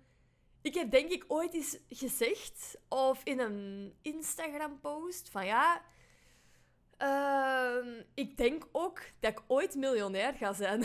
ik 0.62 0.74
heb 0.74 0.92
denk 0.92 1.10
ik 1.10 1.26
ooit 1.28 1.54
eens 1.54 1.78
gezegd, 1.90 2.78
of 2.88 3.22
in 3.24 3.40
een 3.40 3.94
Instagram-post, 4.02 5.30
van 5.30 5.46
ja, 5.46 5.82
uh, 7.00 8.02
ik 8.14 8.38
denk 8.38 8.68
ook 8.72 9.00
dat 9.20 9.32
ik 9.32 9.42
ooit 9.48 9.76
miljonair 9.76 10.34
ga 10.34 10.54
zijn. 10.54 10.82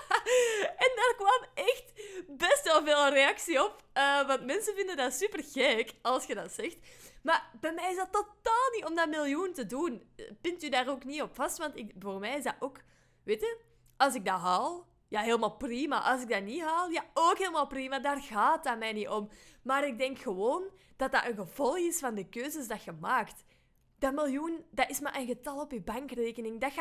en 0.84 0.92
daar 0.96 1.14
kwam 1.16 1.44
echt 1.54 1.92
best 2.28 2.64
wel 2.64 2.84
veel 2.84 3.08
reactie 3.08 3.64
op. 3.64 3.82
Uh, 3.94 4.26
want 4.26 4.44
mensen 4.44 4.74
vinden 4.74 4.96
dat 4.96 5.12
super 5.12 5.44
gek 5.44 5.94
als 6.02 6.24
je 6.24 6.34
dat 6.34 6.52
zegt. 6.52 6.76
Maar 7.22 7.50
bij 7.60 7.72
mij 7.72 7.90
is 7.90 7.96
dat 7.96 8.12
totaal 8.12 8.70
niet 8.74 8.84
om 8.84 8.94
dat 8.94 9.08
miljoen 9.08 9.52
te 9.52 9.66
doen. 9.66 10.02
Pint 10.40 10.62
u 10.62 10.68
daar 10.68 10.88
ook 10.88 11.04
niet 11.04 11.22
op 11.22 11.34
vast, 11.34 11.58
want 11.58 11.76
ik, 11.76 11.92
voor 11.98 12.18
mij 12.18 12.36
is 12.36 12.44
dat 12.44 12.56
ook... 12.58 12.80
Weet 13.24 13.40
je, 13.40 13.58
als 13.96 14.14
ik 14.14 14.24
dat 14.24 14.38
haal, 14.38 14.86
ja, 15.08 15.20
helemaal 15.20 15.56
prima. 15.56 16.00
Als 16.00 16.22
ik 16.22 16.28
dat 16.28 16.42
niet 16.42 16.62
haal, 16.62 16.88
ja, 16.88 17.04
ook 17.14 17.38
helemaal 17.38 17.66
prima. 17.66 17.98
Daar 17.98 18.20
gaat 18.20 18.64
dat 18.64 18.78
mij 18.78 18.92
niet 18.92 19.08
om. 19.08 19.28
Maar 19.62 19.86
ik 19.86 19.98
denk 19.98 20.18
gewoon 20.18 20.70
dat 20.96 21.12
dat 21.12 21.24
een 21.24 21.34
gevolg 21.34 21.78
is 21.78 21.98
van 21.98 22.14
de 22.14 22.28
keuzes 22.28 22.68
dat 22.68 22.82
je 22.82 22.92
maakt. 22.92 23.44
Dat 23.98 24.14
miljoen, 24.14 24.64
dat 24.70 24.90
is 24.90 25.00
maar 25.00 25.16
een 25.16 25.26
getal 25.26 25.60
op 25.60 25.72
je 25.72 25.80
bankrekening. 25.80 26.60
Dat, 26.60 26.72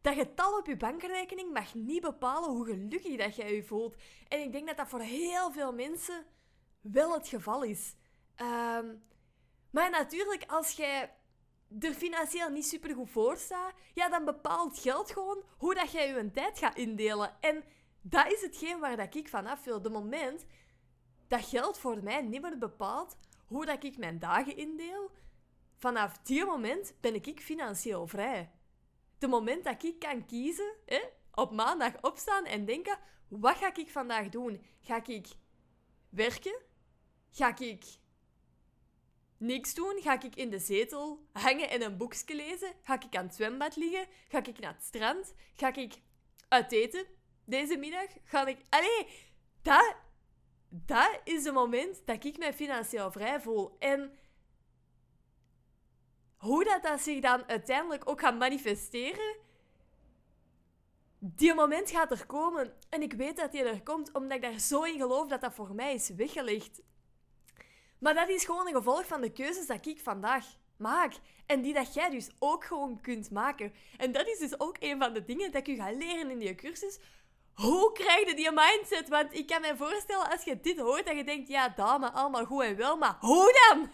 dat 0.00 0.14
getal 0.14 0.58
op 0.58 0.66
je 0.66 0.76
bankrekening 0.76 1.52
mag 1.52 1.74
niet 1.74 2.00
bepalen 2.00 2.50
hoe 2.50 2.66
gelukkig 2.66 3.16
dat 3.16 3.36
jij 3.36 3.54
je 3.54 3.64
voelt. 3.64 3.96
En 4.28 4.40
ik 4.40 4.52
denk 4.52 4.66
dat 4.66 4.76
dat 4.76 4.88
voor 4.88 5.00
heel 5.00 5.52
veel 5.52 5.72
mensen 5.72 6.24
wel 6.80 7.12
het 7.12 7.28
geval 7.28 7.62
is. 7.62 7.94
Ehm, 8.34 8.94
maar 9.70 9.90
natuurlijk, 9.90 10.44
als 10.46 10.72
jij 10.72 11.14
er 11.80 11.94
financieel 11.94 12.48
niet 12.48 12.66
super 12.66 12.94
goed 12.94 13.10
voor 13.10 13.36
staat, 13.36 13.72
ja, 13.94 14.08
dan 14.08 14.24
bepaalt 14.24 14.78
geld 14.78 15.10
gewoon 15.10 15.42
hoe 15.58 15.74
dat 15.74 15.92
jij 15.92 16.08
je 16.08 16.30
tijd 16.30 16.58
gaat 16.58 16.76
indelen. 16.76 17.36
En 17.40 17.64
dat 18.00 18.32
is 18.32 18.40
hetgeen 18.40 18.78
waar 18.78 18.96
dat 18.96 19.14
ik 19.14 19.28
vanaf 19.28 19.64
wil. 19.64 19.82
De 19.82 19.90
moment 19.90 20.46
dat 21.28 21.44
geld 21.44 21.78
voor 21.78 22.02
mij 22.02 22.22
niet 22.22 22.42
meer 22.42 22.58
bepaalt 22.58 23.16
hoe 23.46 23.66
dat 23.66 23.84
ik 23.84 23.98
mijn 23.98 24.18
dagen 24.18 24.56
indeel, 24.56 25.10
vanaf 25.76 26.18
die 26.18 26.44
moment 26.44 26.94
ben 27.00 27.14
ik 27.14 27.40
financieel 27.40 28.06
vrij. 28.06 28.50
De 29.18 29.28
moment 29.28 29.64
dat 29.64 29.82
ik 29.82 29.98
kan 29.98 30.26
kiezen, 30.26 30.74
hè, 30.86 31.00
op 31.34 31.52
maandag 31.52 32.02
opstaan 32.02 32.44
en 32.44 32.64
denken, 32.64 32.98
wat 33.28 33.56
ga 33.56 33.74
ik 33.74 33.90
vandaag 33.90 34.28
doen? 34.28 34.66
Ga 34.80 35.06
ik 35.06 35.26
werken? 36.08 36.62
Ga 37.30 37.56
ik 37.58 37.84
niks 39.36 39.74
doen? 39.74 40.00
Ga 40.02 40.22
ik 40.22 40.36
in 40.36 40.50
de 40.50 40.58
zetel 40.58 41.26
hangen 41.32 41.70
en 41.70 41.82
een 41.82 41.96
boekje 41.96 42.34
lezen? 42.34 42.72
Ga 42.82 43.00
ik 43.00 43.16
aan 43.16 43.26
het 43.26 43.34
zwembad 43.34 43.76
liggen? 43.76 44.06
Ga 44.28 44.44
ik 44.44 44.58
naar 44.58 44.74
het 44.74 44.84
strand? 44.84 45.34
Ga 45.56 45.74
ik 45.74 45.94
uit 46.48 46.72
eten 46.72 47.06
deze 47.44 47.76
middag? 47.76 48.08
Ga 48.24 48.46
ik... 48.46 48.58
Allee, 48.68 49.06
dat, 49.62 49.96
dat 50.68 51.20
is 51.24 51.44
het 51.44 51.54
moment 51.54 52.02
dat 52.04 52.24
ik 52.24 52.38
mij 52.38 52.54
financieel 52.54 53.10
vrij 53.10 53.40
voel. 53.40 53.76
En 53.78 54.18
hoe 56.46 56.64
dat, 56.64 56.82
dat 56.82 57.00
zich 57.00 57.20
dan 57.20 57.48
uiteindelijk 57.48 58.08
ook 58.10 58.20
gaat 58.20 58.38
manifesteren, 58.38 59.36
die 61.18 61.54
moment 61.54 61.90
gaat 61.90 62.10
er 62.10 62.26
komen. 62.26 62.72
En 62.88 63.02
ik 63.02 63.12
weet 63.12 63.36
dat 63.36 63.52
die 63.52 63.62
er 63.62 63.82
komt, 63.82 64.12
omdat 64.12 64.36
ik 64.36 64.42
daar 64.42 64.58
zo 64.58 64.82
in 64.82 64.98
geloof 64.98 65.28
dat 65.28 65.40
dat 65.40 65.54
voor 65.54 65.74
mij 65.74 65.94
is 65.94 66.08
weggelegd. 66.08 66.82
Maar 67.98 68.14
dat 68.14 68.28
is 68.28 68.44
gewoon 68.44 68.66
een 68.66 68.74
gevolg 68.74 69.06
van 69.06 69.20
de 69.20 69.32
keuzes 69.32 69.66
dat 69.66 69.86
ik 69.86 70.00
vandaag 70.00 70.44
maak. 70.76 71.12
En 71.46 71.62
die 71.62 71.74
dat 71.74 71.94
jij 71.94 72.10
dus 72.10 72.30
ook 72.38 72.64
gewoon 72.64 73.00
kunt 73.00 73.30
maken. 73.30 73.72
En 73.96 74.12
dat 74.12 74.26
is 74.26 74.38
dus 74.38 74.60
ook 74.60 74.76
een 74.78 74.98
van 74.98 75.12
de 75.12 75.24
dingen 75.24 75.52
dat 75.52 75.66
ik 75.66 75.74
u 75.74 75.76
ga 75.76 75.90
leren 75.90 76.30
in 76.30 76.38
die 76.38 76.54
cursus. 76.54 76.98
Hoe 77.56 77.92
krijg 77.92 78.28
je 78.28 78.34
die 78.34 78.50
mindset? 78.52 79.08
Want 79.08 79.34
ik 79.34 79.46
kan 79.46 79.60
me 79.60 79.76
voorstellen, 79.76 80.30
als 80.30 80.44
je 80.44 80.60
dit 80.60 80.78
hoort, 80.78 81.06
dat 81.06 81.16
je 81.16 81.24
denkt, 81.24 81.48
ja, 81.48 81.68
dame, 81.68 82.10
allemaal 82.10 82.44
goed 82.44 82.62
en 82.62 82.76
wel, 82.76 82.96
maar 82.96 83.16
hoe 83.20 83.68
dan? 83.68 83.88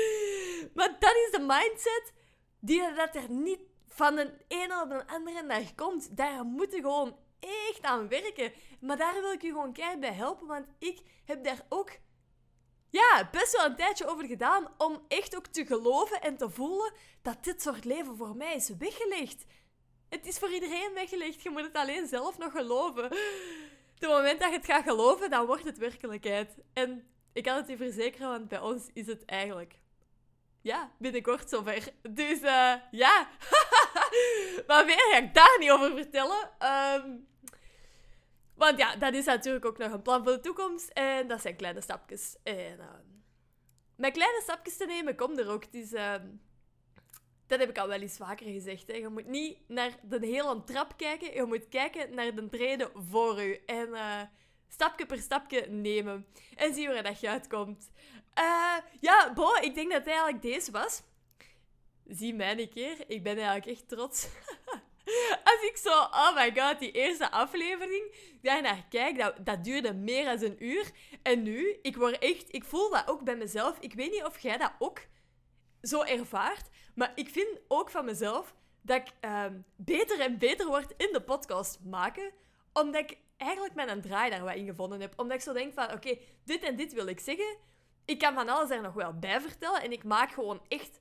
maar 0.74 0.96
dat 0.98 1.14
is 1.14 1.30
de 1.30 1.40
mindset 1.46 2.12
die 2.60 2.94
dat 2.94 3.14
er 3.14 3.30
niet 3.30 3.60
van 3.88 4.14
de 4.14 4.34
ene 4.48 4.82
op 4.82 4.88
de 4.88 5.06
andere 5.06 5.42
naar 5.42 5.72
komt. 5.76 6.16
Daar 6.16 6.44
moet 6.44 6.72
je 6.72 6.80
gewoon 6.80 7.16
echt 7.40 7.82
aan 7.82 8.08
werken. 8.08 8.52
Maar 8.80 8.96
daar 8.96 9.20
wil 9.20 9.32
ik 9.32 9.42
je 9.42 9.48
gewoon 9.48 9.72
keihard 9.72 10.00
bij 10.00 10.12
helpen, 10.12 10.46
want 10.46 10.66
ik 10.78 11.00
heb 11.24 11.44
daar 11.44 11.66
ook 11.68 11.90
ja, 12.90 13.28
best 13.32 13.56
wel 13.56 13.64
een 13.64 13.76
tijdje 13.76 14.06
over 14.06 14.24
gedaan 14.26 14.68
om 14.78 15.04
echt 15.08 15.36
ook 15.36 15.46
te 15.46 15.66
geloven 15.66 16.22
en 16.22 16.36
te 16.36 16.50
voelen 16.50 16.92
dat 17.22 17.44
dit 17.44 17.62
soort 17.62 17.84
leven 17.84 18.16
voor 18.16 18.36
mij 18.36 18.54
is 18.54 18.68
weggelegd. 18.78 19.44
Het 20.08 20.26
is 20.26 20.38
voor 20.38 20.52
iedereen 20.52 20.90
weggelegd, 20.94 21.42
je 21.42 21.50
moet 21.50 21.62
het 21.62 21.74
alleen 21.74 22.06
zelf 22.06 22.38
nog 22.38 22.52
geloven. 22.52 23.08
De 23.98 24.06
moment 24.06 24.40
dat 24.40 24.50
je 24.50 24.56
het 24.56 24.66
gaat 24.66 24.84
geloven, 24.84 25.30
dan 25.30 25.46
wordt 25.46 25.64
het 25.64 25.78
werkelijkheid. 25.78 26.54
En 26.72 27.06
ik 27.32 27.42
kan 27.42 27.56
het 27.56 27.68
je 27.68 27.76
verzekeren, 27.76 28.28
want 28.28 28.48
bij 28.48 28.60
ons 28.60 28.88
is 28.92 29.06
het 29.06 29.24
eigenlijk... 29.24 29.74
Ja, 30.60 30.90
binnenkort 30.98 31.48
zover. 31.48 31.88
Dus 32.10 32.40
uh, 32.40 32.74
ja. 32.90 33.28
maar 34.66 34.84
meer 34.84 35.08
ga 35.10 35.18
ik 35.18 35.34
daar 35.34 35.56
niet 35.58 35.70
over 35.70 35.90
vertellen. 35.90 36.50
Um, 36.94 37.26
want 38.54 38.78
ja, 38.78 38.96
dat 38.96 39.14
is 39.14 39.24
natuurlijk 39.24 39.64
ook 39.64 39.78
nog 39.78 39.92
een 39.92 40.02
plan 40.02 40.22
voor 40.24 40.32
de 40.32 40.40
toekomst. 40.40 40.88
En 40.88 41.28
dat 41.28 41.40
zijn 41.40 41.56
kleine 41.56 41.80
stapjes. 41.80 42.36
En 42.42 42.78
uh, 42.78 42.84
met 43.96 44.12
kleine 44.12 44.40
stapjes 44.42 44.76
te 44.76 44.86
nemen 44.86 45.16
komt 45.16 45.38
er 45.38 45.48
ook. 45.48 45.64
Het 45.64 45.74
is, 45.74 45.92
uh, 45.92 46.14
dat 47.46 47.58
heb 47.58 47.68
ik 47.68 47.78
al 47.78 47.88
wel 47.88 48.00
eens 48.00 48.16
vaker 48.16 48.46
gezegd. 48.46 48.86
Hè. 48.86 48.94
Je 48.94 49.08
moet 49.08 49.26
niet 49.26 49.58
naar 49.66 49.98
de 50.02 50.26
hele 50.26 50.64
trap 50.64 50.96
kijken. 50.96 51.34
Je 51.34 51.44
moet 51.44 51.68
kijken 51.68 52.14
naar 52.14 52.34
de 52.34 52.48
treden 52.48 52.90
voor 53.10 53.42
u. 53.42 53.60
En 53.66 53.88
uh, 53.88 54.20
stapje 54.68 55.06
per 55.06 55.18
stapje 55.18 55.66
nemen. 55.68 56.26
En 56.56 56.74
zien 56.74 56.88
waar 56.88 57.02
dat 57.02 57.20
je 57.20 57.28
uitkomt. 57.28 57.90
Uh, 58.38 58.76
ja, 59.00 59.32
bo, 59.34 59.54
ik 59.60 59.74
denk 59.74 59.90
dat 59.90 59.98
het 59.98 60.08
eigenlijk 60.08 60.42
deze 60.42 60.70
was. 60.70 61.02
Zie 62.06 62.34
mij 62.34 62.58
een 62.58 62.68
keer. 62.68 62.96
Ik 63.06 63.22
ben 63.22 63.36
eigenlijk 63.36 63.66
echt 63.66 63.88
trots. 63.88 64.28
Als 65.44 65.62
ik 65.62 65.76
zo, 65.76 65.90
oh 65.90 66.34
my 66.34 66.52
god, 66.56 66.78
die 66.78 66.90
eerste 66.90 67.30
aflevering, 67.30 68.14
daarnaar 68.42 68.86
kijk, 68.88 69.18
dat, 69.18 69.34
dat 69.46 69.64
duurde 69.64 69.94
meer 69.94 70.24
dan 70.24 70.42
een 70.42 70.64
uur. 70.64 70.90
En 71.22 71.42
nu, 71.42 71.78
ik 71.82 71.96
word 71.96 72.18
echt, 72.18 72.54
ik 72.54 72.64
voel 72.64 72.90
dat 72.90 73.08
ook 73.08 73.24
bij 73.24 73.36
mezelf. 73.36 73.78
Ik 73.78 73.94
weet 73.94 74.10
niet 74.10 74.24
of 74.24 74.38
jij 74.38 74.56
dat 74.56 74.72
ook 74.78 75.00
zo 75.82 76.02
ervaart, 76.02 76.68
maar 76.94 77.12
ik 77.14 77.28
vind 77.28 77.60
ook 77.68 77.90
van 77.90 78.04
mezelf 78.04 78.54
dat 78.82 78.96
ik 78.96 79.12
ehm, 79.20 79.60
beter 79.76 80.20
en 80.20 80.38
beter 80.38 80.66
word 80.66 80.94
in 80.96 81.12
de 81.12 81.22
podcast 81.22 81.80
maken, 81.84 82.30
omdat 82.72 83.10
ik 83.10 83.18
eigenlijk 83.36 83.74
mijn 83.74 84.00
draai 84.00 84.30
daar 84.30 84.44
wat 84.44 84.54
in 84.54 84.66
gevonden 84.66 85.00
heb. 85.00 85.12
Omdat 85.16 85.36
ik 85.36 85.42
zo 85.42 85.52
denk 85.52 85.74
van, 85.74 85.92
oké, 85.92 86.18
dit 86.44 86.62
en 86.62 86.76
dit 86.76 86.92
wil 86.92 87.06
ik 87.06 87.20
zeggen. 87.20 87.56
Ik 88.04 88.18
kan 88.18 88.34
van 88.34 88.48
alles 88.48 88.70
er 88.70 88.82
nog 88.82 88.94
wel 88.94 89.18
bij 89.18 89.40
vertellen 89.40 89.82
en 89.82 89.92
ik 89.92 90.04
maak 90.04 90.32
gewoon 90.32 90.60
echt 90.68 91.00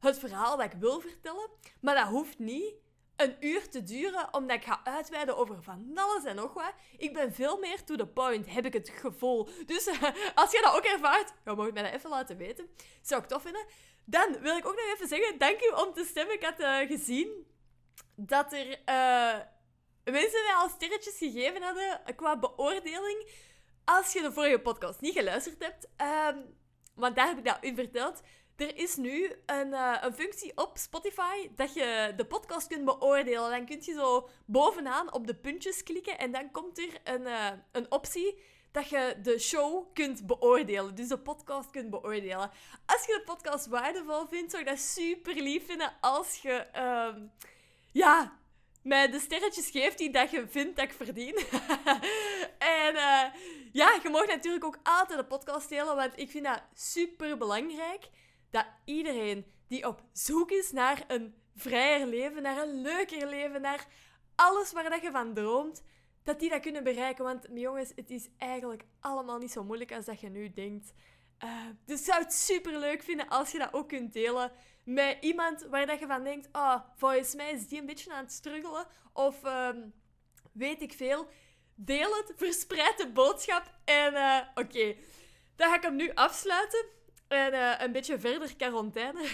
het 0.00 0.18
verhaal 0.18 0.56
dat 0.56 0.72
ik 0.72 0.78
wil 0.78 1.00
vertellen. 1.00 1.50
Maar 1.80 1.94
dat 1.94 2.06
hoeft 2.06 2.38
niet 2.38 2.74
een 3.16 3.36
uur 3.40 3.68
te 3.68 3.82
duren, 3.82 4.34
omdat 4.34 4.56
ik 4.56 4.64
ga 4.64 4.80
uitweiden 4.84 5.36
over 5.36 5.62
van 5.62 5.90
alles 5.94 6.24
en 6.24 6.36
nog 6.36 6.54
wat. 6.54 6.72
Ik 6.96 7.12
ben 7.12 7.34
veel 7.34 7.58
meer 7.58 7.84
to 7.84 7.96
the 7.96 8.06
point, 8.06 8.50
heb 8.50 8.64
ik 8.64 8.72
het 8.72 8.88
gevoel. 8.88 9.48
Dus 9.66 9.86
als 10.34 10.52
je 10.52 10.60
dat 10.62 10.74
ook 10.76 10.84
ervaart, 10.84 11.32
dan 11.44 11.56
mag 11.56 11.66
je 11.66 11.72
mij 11.72 11.82
dat 11.82 11.92
even 11.92 12.10
laten 12.10 12.36
weten. 12.36 12.68
Zou 13.02 13.22
ik 13.22 13.28
tof 13.28 13.42
vinden. 13.42 13.64
Dan 14.04 14.40
wil 14.40 14.56
ik 14.56 14.66
ook 14.66 14.76
nog 14.76 14.92
even 14.94 15.08
zeggen, 15.08 15.38
dank 15.38 15.62
u 15.62 15.68
om 15.86 15.92
te 15.92 16.04
stemmen. 16.04 16.34
Ik 16.34 16.44
had 16.44 16.60
uh, 16.60 16.78
gezien 16.78 17.46
dat 18.16 18.52
er 18.52 18.66
uh, 18.68 19.40
mensen 20.04 20.42
mij 20.44 20.54
al 20.56 20.68
sterretjes 20.68 21.18
gegeven 21.18 21.62
hadden 21.62 22.00
qua 22.16 22.38
beoordeling. 22.38 23.28
Als 23.84 24.12
je 24.12 24.22
de 24.22 24.32
vorige 24.32 24.58
podcast 24.58 25.00
niet 25.00 25.14
geluisterd 25.14 25.62
hebt, 25.62 25.88
um, 26.34 26.56
want 26.94 27.16
daar 27.16 27.26
heb 27.26 27.38
ik 27.38 27.44
dat 27.44 27.58
in 27.60 27.74
verteld 27.74 28.20
er 28.56 28.76
is 28.76 28.96
nu 28.96 29.32
een, 29.46 29.68
uh, 29.68 29.96
een 30.00 30.14
functie 30.14 30.52
op 30.56 30.78
Spotify 30.78 31.48
dat 31.54 31.74
je 31.74 32.12
de 32.16 32.24
podcast 32.24 32.66
kunt 32.66 32.84
beoordelen. 32.84 33.50
Dan 33.50 33.66
kun 33.66 33.78
je 33.80 33.92
zo 33.92 34.28
bovenaan 34.46 35.12
op 35.12 35.26
de 35.26 35.34
puntjes 35.34 35.82
klikken 35.82 36.18
en 36.18 36.32
dan 36.32 36.50
komt 36.50 36.78
er 36.78 37.00
een, 37.04 37.26
een 37.72 37.90
optie 37.92 38.42
dat 38.74 38.88
je 38.88 39.16
de 39.22 39.38
show 39.38 39.84
kunt 39.92 40.26
beoordelen. 40.26 40.94
Dus 40.94 41.08
de 41.08 41.18
podcast 41.18 41.70
kunt 41.70 41.90
beoordelen. 41.90 42.50
Als 42.86 43.06
je 43.06 43.12
de 43.12 43.22
podcast 43.24 43.66
waardevol 43.66 44.26
vindt, 44.26 44.50
zou 44.50 44.62
ik 44.62 44.68
dat 44.68 44.78
super 44.78 45.34
lief 45.34 45.66
vinden 45.66 45.92
als 46.00 46.38
je... 46.42 46.66
Uh, 46.76 47.22
ja, 47.92 48.38
mij 48.82 49.10
de 49.10 49.18
sterretjes 49.18 49.70
geeft 49.70 49.98
die 49.98 50.10
dat 50.10 50.30
je 50.30 50.48
vindt 50.48 50.76
dat 50.76 50.84
ik 50.84 50.92
verdien. 50.92 51.36
en 52.78 52.94
uh, 52.94 53.24
ja, 53.72 53.98
je 54.02 54.08
mag 54.10 54.26
natuurlijk 54.26 54.64
ook 54.64 54.78
altijd 54.82 55.18
de 55.18 55.24
podcast 55.24 55.68
delen, 55.68 55.96
want 55.96 56.12
ik 56.18 56.30
vind 56.30 56.44
dat 56.44 56.62
super 56.74 57.38
belangrijk 57.38 58.08
dat 58.50 58.66
iedereen 58.84 59.46
die 59.68 59.86
op 59.86 60.02
zoek 60.12 60.50
is 60.50 60.72
naar 60.72 61.04
een 61.06 61.34
vrijer 61.56 62.06
leven, 62.06 62.42
naar 62.42 62.62
een 62.62 62.82
leuker 62.82 63.26
leven, 63.26 63.60
naar 63.60 63.86
alles 64.34 64.72
waar 64.72 64.90
dat 64.90 65.02
je 65.02 65.10
van 65.10 65.34
droomt, 65.34 65.82
dat 66.24 66.40
die 66.40 66.50
dat 66.50 66.60
kunnen 66.60 66.84
bereiken. 66.84 67.24
Want 67.24 67.46
jongens, 67.54 67.92
het 67.96 68.10
is 68.10 68.28
eigenlijk 68.38 68.84
allemaal 69.00 69.38
niet 69.38 69.52
zo 69.52 69.64
moeilijk 69.64 69.92
als 69.92 70.04
dat 70.04 70.20
je 70.20 70.28
nu 70.28 70.52
denkt. 70.52 70.92
Uh, 71.44 71.50
dus 71.84 71.98
ik 71.98 72.04
zou 72.04 72.22
het 72.22 72.32
super 72.32 72.78
leuk 72.78 73.02
vinden 73.02 73.28
als 73.28 73.50
je 73.50 73.58
dat 73.58 73.72
ook 73.72 73.88
kunt 73.88 74.12
delen 74.12 74.52
met 74.84 75.16
iemand 75.20 75.66
waar 75.70 75.86
dat 75.86 75.98
je 75.98 76.06
van 76.06 76.24
denkt: 76.24 76.48
oh, 76.52 76.76
volgens 76.96 77.34
mij 77.34 77.52
is 77.52 77.68
die 77.68 77.80
een 77.80 77.86
beetje 77.86 78.12
aan 78.12 78.24
het 78.24 78.32
struggelen. 78.32 78.86
Of 79.12 79.44
um, 79.44 79.92
weet 80.52 80.82
ik 80.82 80.92
veel. 80.92 81.28
Deel 81.74 82.16
het, 82.16 82.32
verspreid 82.36 82.98
de 82.98 83.10
boodschap. 83.12 83.74
En 83.84 84.12
uh, 84.12 84.40
oké, 84.54 84.94
dan 85.56 85.68
ga 85.68 85.76
ik 85.76 85.82
hem 85.82 85.96
nu 85.96 86.10
afsluiten. 86.14 86.84
En 87.28 87.52
uh, 87.52 87.74
een 87.78 87.92
beetje 87.92 88.18
verder 88.18 88.56
quarantaine. 88.56 89.28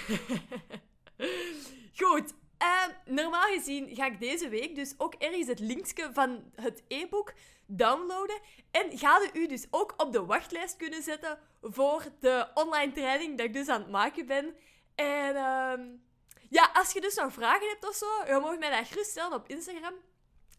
Goed. 2.00 2.32
Uh, 2.62 2.84
normaal 3.04 3.46
gezien 3.46 3.94
ga 3.94 4.06
ik 4.06 4.20
deze 4.20 4.48
week 4.48 4.74
dus 4.74 4.94
ook 4.96 5.14
ergens 5.14 5.46
het 5.46 5.58
linkje 5.58 6.10
van 6.12 6.52
het 6.54 6.82
e-book 6.88 7.32
downloaden. 7.66 8.40
En 8.70 8.98
ga 8.98 9.20
u 9.32 9.46
dus 9.46 9.66
ook 9.70 9.94
op 9.96 10.12
de 10.12 10.24
wachtlijst 10.24 10.76
kunnen 10.76 11.02
zetten 11.02 11.38
voor 11.62 12.04
de 12.20 12.46
online 12.54 12.92
training 12.92 13.36
dat 13.36 13.46
ik 13.46 13.52
dus 13.52 13.68
aan 13.68 13.80
het 13.80 13.90
maken 13.90 14.26
ben. 14.26 14.54
En 14.94 15.36
ehm, 15.36 15.80
ja, 16.48 16.70
als 16.74 16.92
je 16.92 17.00
dus 17.00 17.14
nog 17.14 17.32
vragen 17.32 17.68
hebt 17.68 17.88
of 17.88 17.94
zo, 17.94 18.06
je 18.26 18.38
mag 18.40 18.58
mij 18.58 18.70
dat 18.70 18.88
gerust 18.88 19.10
stellen 19.10 19.32
op 19.32 19.48
Instagram. 19.48 19.94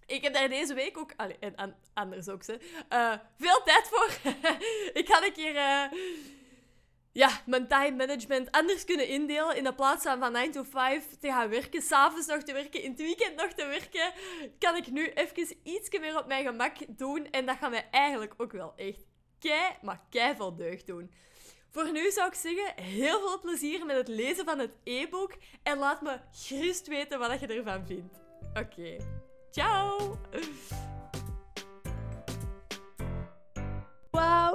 Ik 0.06 0.24
heb 0.24 0.34
daar 0.34 0.50
deze 0.50 0.74
week 0.74 0.98
ook, 0.98 1.12
en 1.40 1.76
anders 1.94 2.30
ook, 2.30 2.44
ze, 2.44 2.60
uh, 2.94 3.14
veel 3.38 3.62
tijd 3.64 3.88
voor. 3.88 4.10
ik 5.02 5.08
ga 5.08 5.26
een 5.26 5.34
keer 5.34 5.56
uh, 5.56 6.00
ja, 7.13 7.41
mijn 7.45 7.67
time 7.67 7.95
management 7.95 8.52
anders 8.52 8.86
kunnen 8.86 9.08
indelen. 9.08 9.56
In 9.56 9.63
de 9.63 9.74
plaats 9.74 10.04
van 10.04 10.19
van 10.19 10.32
9 10.32 10.52
to 10.52 10.63
5 10.63 11.06
te 11.19 11.28
gaan 11.28 11.50
werken, 11.50 11.82
s'avonds 11.82 12.28
nog 12.28 12.43
te 12.43 12.54
werken, 12.54 12.84
in 12.84 12.89
het 12.89 13.00
weekend 13.00 13.36
nog 13.36 13.54
te 13.54 13.65
werken, 13.65 14.13
kan 14.60 14.76
ik 14.76 14.91
nu 14.91 15.08
even 15.08 15.56
iets 15.63 16.00
meer 16.00 16.17
op 16.17 16.28
mijn 16.28 16.45
gemak 16.45 16.76
doen. 16.88 17.28
En 17.32 17.45
dat 17.45 17.58
gaat 17.58 17.69
mij 17.69 17.88
eigenlijk 17.91 18.34
ook 18.38 18.52
wel 18.52 18.74
echt 18.76 19.06
kei, 19.39 19.76
maar 19.82 20.02
kei 20.10 20.36
veel 20.36 20.56
deugd 20.56 20.88
doen. 20.88 21.12
Voor 21.69 21.91
nu 21.91 22.12
zou 22.12 22.28
ik 22.28 22.34
zeggen, 22.34 22.84
heel 22.84 23.19
veel 23.19 23.39
plezier 23.39 23.86
met 23.86 23.95
het 23.95 24.08
lezen 24.08 24.45
van 24.45 24.60
het 24.60 24.71
e-book. 24.84 25.34
En 25.63 25.78
laat 25.78 26.02
me 26.02 26.19
gerust 26.32 26.88
weten 26.88 27.19
wat 27.19 27.39
je 27.39 27.47
ervan 27.47 27.86
vindt. 27.86 28.19
Oké, 28.54 28.97
ciao! 29.52 30.17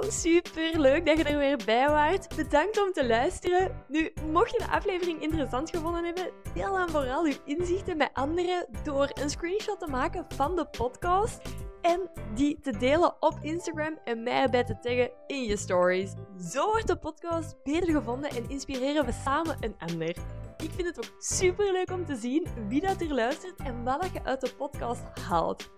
Super 0.03 0.79
leuk 0.79 1.05
dat 1.05 1.17
je 1.17 1.23
er 1.23 1.37
weer 1.37 1.57
bij 1.65 1.87
waart. 1.87 2.35
Bedankt 2.35 2.81
om 2.81 2.93
te 2.93 3.07
luisteren. 3.07 3.83
Nu, 3.87 4.13
mocht 4.31 4.51
je 4.51 4.57
de 4.57 4.71
aflevering 4.71 5.21
interessant 5.21 5.69
gevonden 5.69 6.03
hebben, 6.03 6.31
deel 6.53 6.73
dan 6.73 6.89
vooral 6.89 7.23
uw 7.23 7.33
inzichten 7.45 7.97
met 7.97 8.09
anderen 8.13 8.67
door 8.83 9.11
een 9.13 9.29
screenshot 9.29 9.79
te 9.79 9.87
maken 9.87 10.25
van 10.35 10.55
de 10.55 10.65
podcast 10.65 11.41
en 11.81 12.09
die 12.33 12.59
te 12.59 12.77
delen 12.77 13.15
op 13.19 13.37
Instagram 13.41 13.97
en 14.03 14.23
mij 14.23 14.41
erbij 14.41 14.63
te 14.63 14.79
taggen 14.79 15.11
in 15.27 15.43
je 15.43 15.57
stories. 15.57 16.13
Zo 16.51 16.65
wordt 16.65 16.87
de 16.87 16.97
podcast 16.97 17.63
beter 17.63 17.91
gevonden 17.91 18.29
en 18.29 18.49
inspireren 18.49 19.05
we 19.05 19.11
samen 19.11 19.57
een 19.59 19.75
ander. 19.77 20.15
Ik 20.57 20.71
vind 20.71 20.87
het 20.87 20.97
ook 20.97 21.15
super 21.17 21.71
leuk 21.71 21.91
om 21.91 22.05
te 22.05 22.15
zien 22.15 22.47
wie 22.67 22.81
dat 22.81 23.01
er 23.01 23.13
luistert 23.13 23.59
en 23.59 23.83
wat 23.83 24.09
je 24.13 24.23
uit 24.23 24.41
de 24.41 24.53
podcast 24.57 25.03
haalt. 25.21 25.69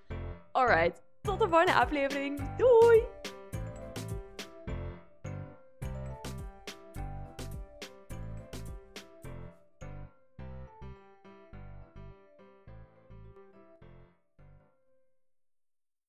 Alright, 0.52 1.02
tot 1.22 1.40
de 1.40 1.50
volgende 1.50 1.74
aflevering. 1.74 2.56
Doei! 2.58 3.04